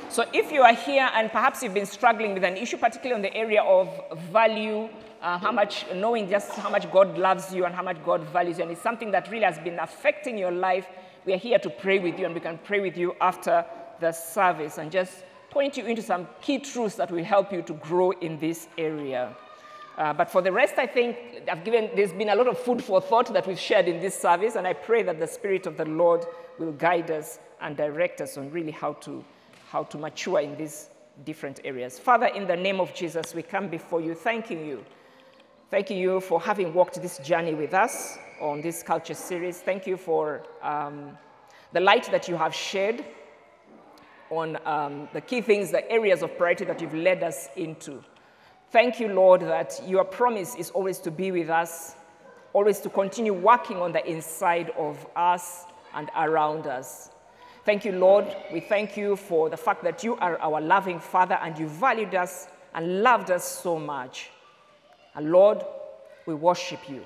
So, 0.08 0.24
if 0.32 0.50
you 0.50 0.62
are 0.62 0.74
here 0.74 1.10
and 1.14 1.30
perhaps 1.30 1.62
you've 1.62 1.74
been 1.74 1.86
struggling 1.86 2.34
with 2.34 2.46
an 2.46 2.56
issue, 2.56 2.78
particularly 2.78 3.22
in 3.22 3.22
the 3.22 3.38
area 3.38 3.62
of 3.62 3.90
value, 4.32 4.88
uh, 5.22 5.38
how 5.40 5.52
much, 5.52 5.86
knowing 5.94 6.30
just 6.30 6.52
how 6.52 6.70
much 6.70 6.90
God 6.90 7.18
loves 7.18 7.54
you 7.54 7.66
and 7.66 7.76
how 7.76 7.84
much 7.84 7.98
God 8.06 8.22
values 8.30 8.60
you, 8.60 8.64
and 8.64 8.72
it's 8.72 8.82
something 8.82 9.12
that 9.12 9.30
really 9.30 9.44
has 9.44 9.60
been 9.60 9.80
affecting 9.80 10.38
your 10.38 10.52
life, 10.52 10.88
we 11.26 11.34
are 11.34 11.38
here 11.38 11.60
to 11.60 11.70
pray 11.70 12.00
with 12.00 12.18
you 12.18 12.26
and 12.26 12.34
we 12.34 12.40
can 12.40 12.58
pray 12.60 12.80
with 12.80 12.96
you 12.96 13.14
after 13.20 13.66
the 14.00 14.14
service 14.14 14.78
and 14.78 14.90
just 14.90 15.26
point 15.50 15.76
you 15.76 15.86
into 15.86 16.02
some 16.02 16.30
key 16.42 16.60
truths 16.60 16.96
that 16.96 17.12
will 17.12 17.24
help 17.26 17.52
you 17.52 17.62
to 17.64 17.74
grow 17.74 18.12
in 18.12 18.40
this 18.40 18.70
area. 18.78 19.36
Uh, 19.98 20.12
but 20.12 20.30
for 20.30 20.42
the 20.42 20.52
rest, 20.52 20.76
I 20.78 20.88
think 20.88 21.18
I've 21.50 21.64
given, 21.64 21.90
there's 21.96 22.12
been 22.12 22.30
a 22.30 22.36
lot 22.36 22.48
of 22.48 22.60
food 22.60 22.84
for 22.84 23.00
thought 23.00 23.32
that 23.34 23.48
we've 23.48 23.60
shared 23.60 23.88
in 23.88 24.02
this 24.02 24.20
service, 24.20 24.56
and 24.56 24.68
I 24.68 24.74
pray 24.74 25.04
that 25.04 25.20
the 25.20 25.28
Spirit 25.28 25.68
of 25.68 25.78
the 25.78 25.86
Lord 25.86 26.26
will 26.60 26.74
guide 26.74 27.12
us 27.12 27.40
and 27.62 27.78
direct 27.78 28.20
us 28.20 28.38
on 28.38 28.52
really 28.52 28.72
how 28.72 28.94
to, 28.94 29.24
how 29.70 29.84
to 29.84 29.98
mature 29.98 30.42
in 30.42 30.58
these 30.58 30.90
different 31.24 31.62
areas. 31.64 31.98
Father, 31.98 32.26
in 32.28 32.46
the 32.46 32.58
name 32.58 32.82
of 32.82 32.94
Jesus, 32.94 33.34
we 33.34 33.42
come 33.42 33.70
before 33.70 34.02
you, 34.02 34.14
thanking 34.14 34.66
you. 34.66 34.84
Thanking 35.72 35.98
you 35.98 36.20
for 36.20 36.42
having 36.42 36.74
walked 36.74 37.02
this 37.02 37.18
journey 37.20 37.54
with 37.54 37.74
us 37.74 38.18
on 38.42 38.62
this 38.62 38.84
culture 38.84 39.14
series. 39.14 39.62
Thank 39.62 39.88
you 39.88 39.96
for 39.96 40.44
um, 40.62 41.18
the 41.72 41.80
light 41.80 42.12
that 42.12 42.28
you 42.28 42.36
have 42.36 42.54
shed 42.54 43.06
on 44.30 44.58
um, 44.66 45.08
the 45.14 45.22
key 45.22 45.42
things, 45.42 45.72
the 45.72 45.90
areas 45.90 46.22
of 46.22 46.38
priority 46.38 46.66
that 46.66 46.82
you've 46.82 46.94
led 46.94 47.24
us 47.24 47.50
into. 47.56 48.04
Thank 48.76 49.00
you, 49.00 49.08
Lord, 49.08 49.40
that 49.40 49.80
your 49.88 50.04
promise 50.04 50.54
is 50.56 50.70
always 50.72 51.00
to 51.00 51.10
be 51.10 51.32
with 51.32 51.50
us, 51.50 51.96
always 52.52 52.82
to 52.82 52.90
continue 52.90 53.32
working 53.32 53.78
on 53.78 53.94
the 53.94 54.06
inside 54.06 54.72
of 54.72 55.08
us 55.16 55.64
and 55.94 56.10
around 56.14 56.68
us. 56.68 57.10
Thank 57.64 57.86
you, 57.86 57.94
Lord. 57.94 58.26
We 58.52 58.60
thank 58.60 58.98
you 58.98 59.16
for 59.16 59.50
the 59.50 59.56
fact 59.56 59.82
that 59.86 60.04
you 60.04 60.18
are 60.18 60.38
our 60.40 60.60
loving 60.60 61.00
Father 61.00 61.40
and 61.42 61.58
you 61.58 61.70
valued 61.70 62.16
us 62.16 62.50
and 62.74 63.02
loved 63.02 63.32
us 63.32 63.46
so 63.46 63.80
much. 63.80 64.30
And 65.14 65.32
Lord, 65.32 65.64
we 66.26 66.34
worship 66.34 66.90
you. 66.90 67.06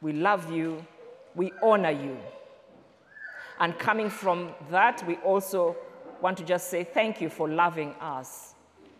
We 0.00 0.14
love 0.14 0.50
you. 0.50 0.86
We 1.34 1.52
honor 1.62 1.90
you. 1.90 2.16
And 3.60 3.78
coming 3.78 4.08
from 4.08 4.54
that, 4.70 5.06
we 5.06 5.16
also 5.16 5.76
want 6.22 6.38
to 6.38 6.44
just 6.44 6.70
say 6.70 6.82
thank 6.82 7.20
you 7.20 7.28
for 7.28 7.46
loving 7.46 7.92
us. 8.00 8.54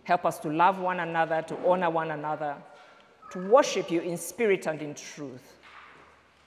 Help 0.07 0.25
us 0.25 0.39
to 0.39 0.49
love 0.49 0.79
one 0.79 1.01
another, 1.01 1.43
to 1.43 1.57
honor 1.67 1.91
one 1.91 2.13
another, 2.13 2.55
to 3.33 3.41
worship 3.49 3.91
you 3.91 4.01
in 4.03 4.17
spirit 4.17 4.69
and 4.69 4.81
in 4.81 4.95
truth. 4.95 5.57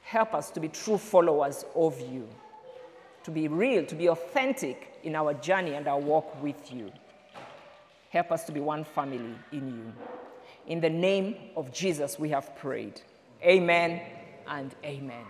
Help 0.02 0.34
us 0.34 0.50
to 0.52 0.62
be 0.62 0.70
true 0.70 0.98
followers 0.98 1.66
of 1.76 2.00
you, 2.10 2.26
to 3.22 3.32
be 3.32 3.50
real, 3.50 3.86
to 3.86 3.96
be 3.96 4.08
authentic 4.08 4.98
in 5.04 5.14
our 5.14 5.34
journey 5.34 5.74
and 5.74 5.90
our 5.90 6.00
walk 6.00 6.42
with 6.42 6.72
you. 6.72 6.90
Help 8.12 8.32
us 8.32 8.46
to 8.46 8.54
be 8.54 8.62
one 8.62 8.86
family 8.86 9.36
in 9.52 9.68
you. 9.68 9.94
In 10.68 10.80
the 10.80 10.90
name 10.90 11.36
of 11.58 11.74
Jesus, 11.74 12.18
we 12.18 12.30
have 12.30 12.56
prayed. 12.56 13.02
Amen 13.44 14.00
and 14.48 14.74
amen. 14.86 15.26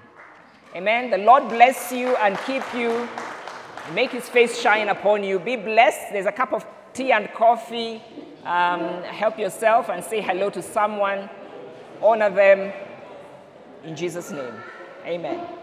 Amen. 0.75 1.09
The 1.09 1.17
Lord 1.17 1.49
bless 1.49 1.91
you 1.91 2.15
and 2.17 2.37
keep 2.45 2.61
you. 2.75 3.09
Make 3.95 4.11
his 4.11 4.29
face 4.29 4.61
shine 4.61 4.89
upon 4.89 5.23
you. 5.23 5.39
Be 5.39 5.55
blessed. 5.55 6.11
There's 6.11 6.27
a 6.27 6.31
cup 6.31 6.53
of 6.53 6.63
tea 6.93 7.11
and 7.11 7.31
coffee. 7.33 8.01
Um, 8.45 9.03
help 9.03 9.37
yourself 9.37 9.89
and 9.89 10.03
say 10.03 10.21
hello 10.21 10.49
to 10.49 10.61
someone. 10.61 11.29
Honor 12.01 12.29
them 12.29 12.71
in 13.83 13.95
Jesus' 13.95 14.31
name. 14.31 14.53
Amen. 15.05 15.58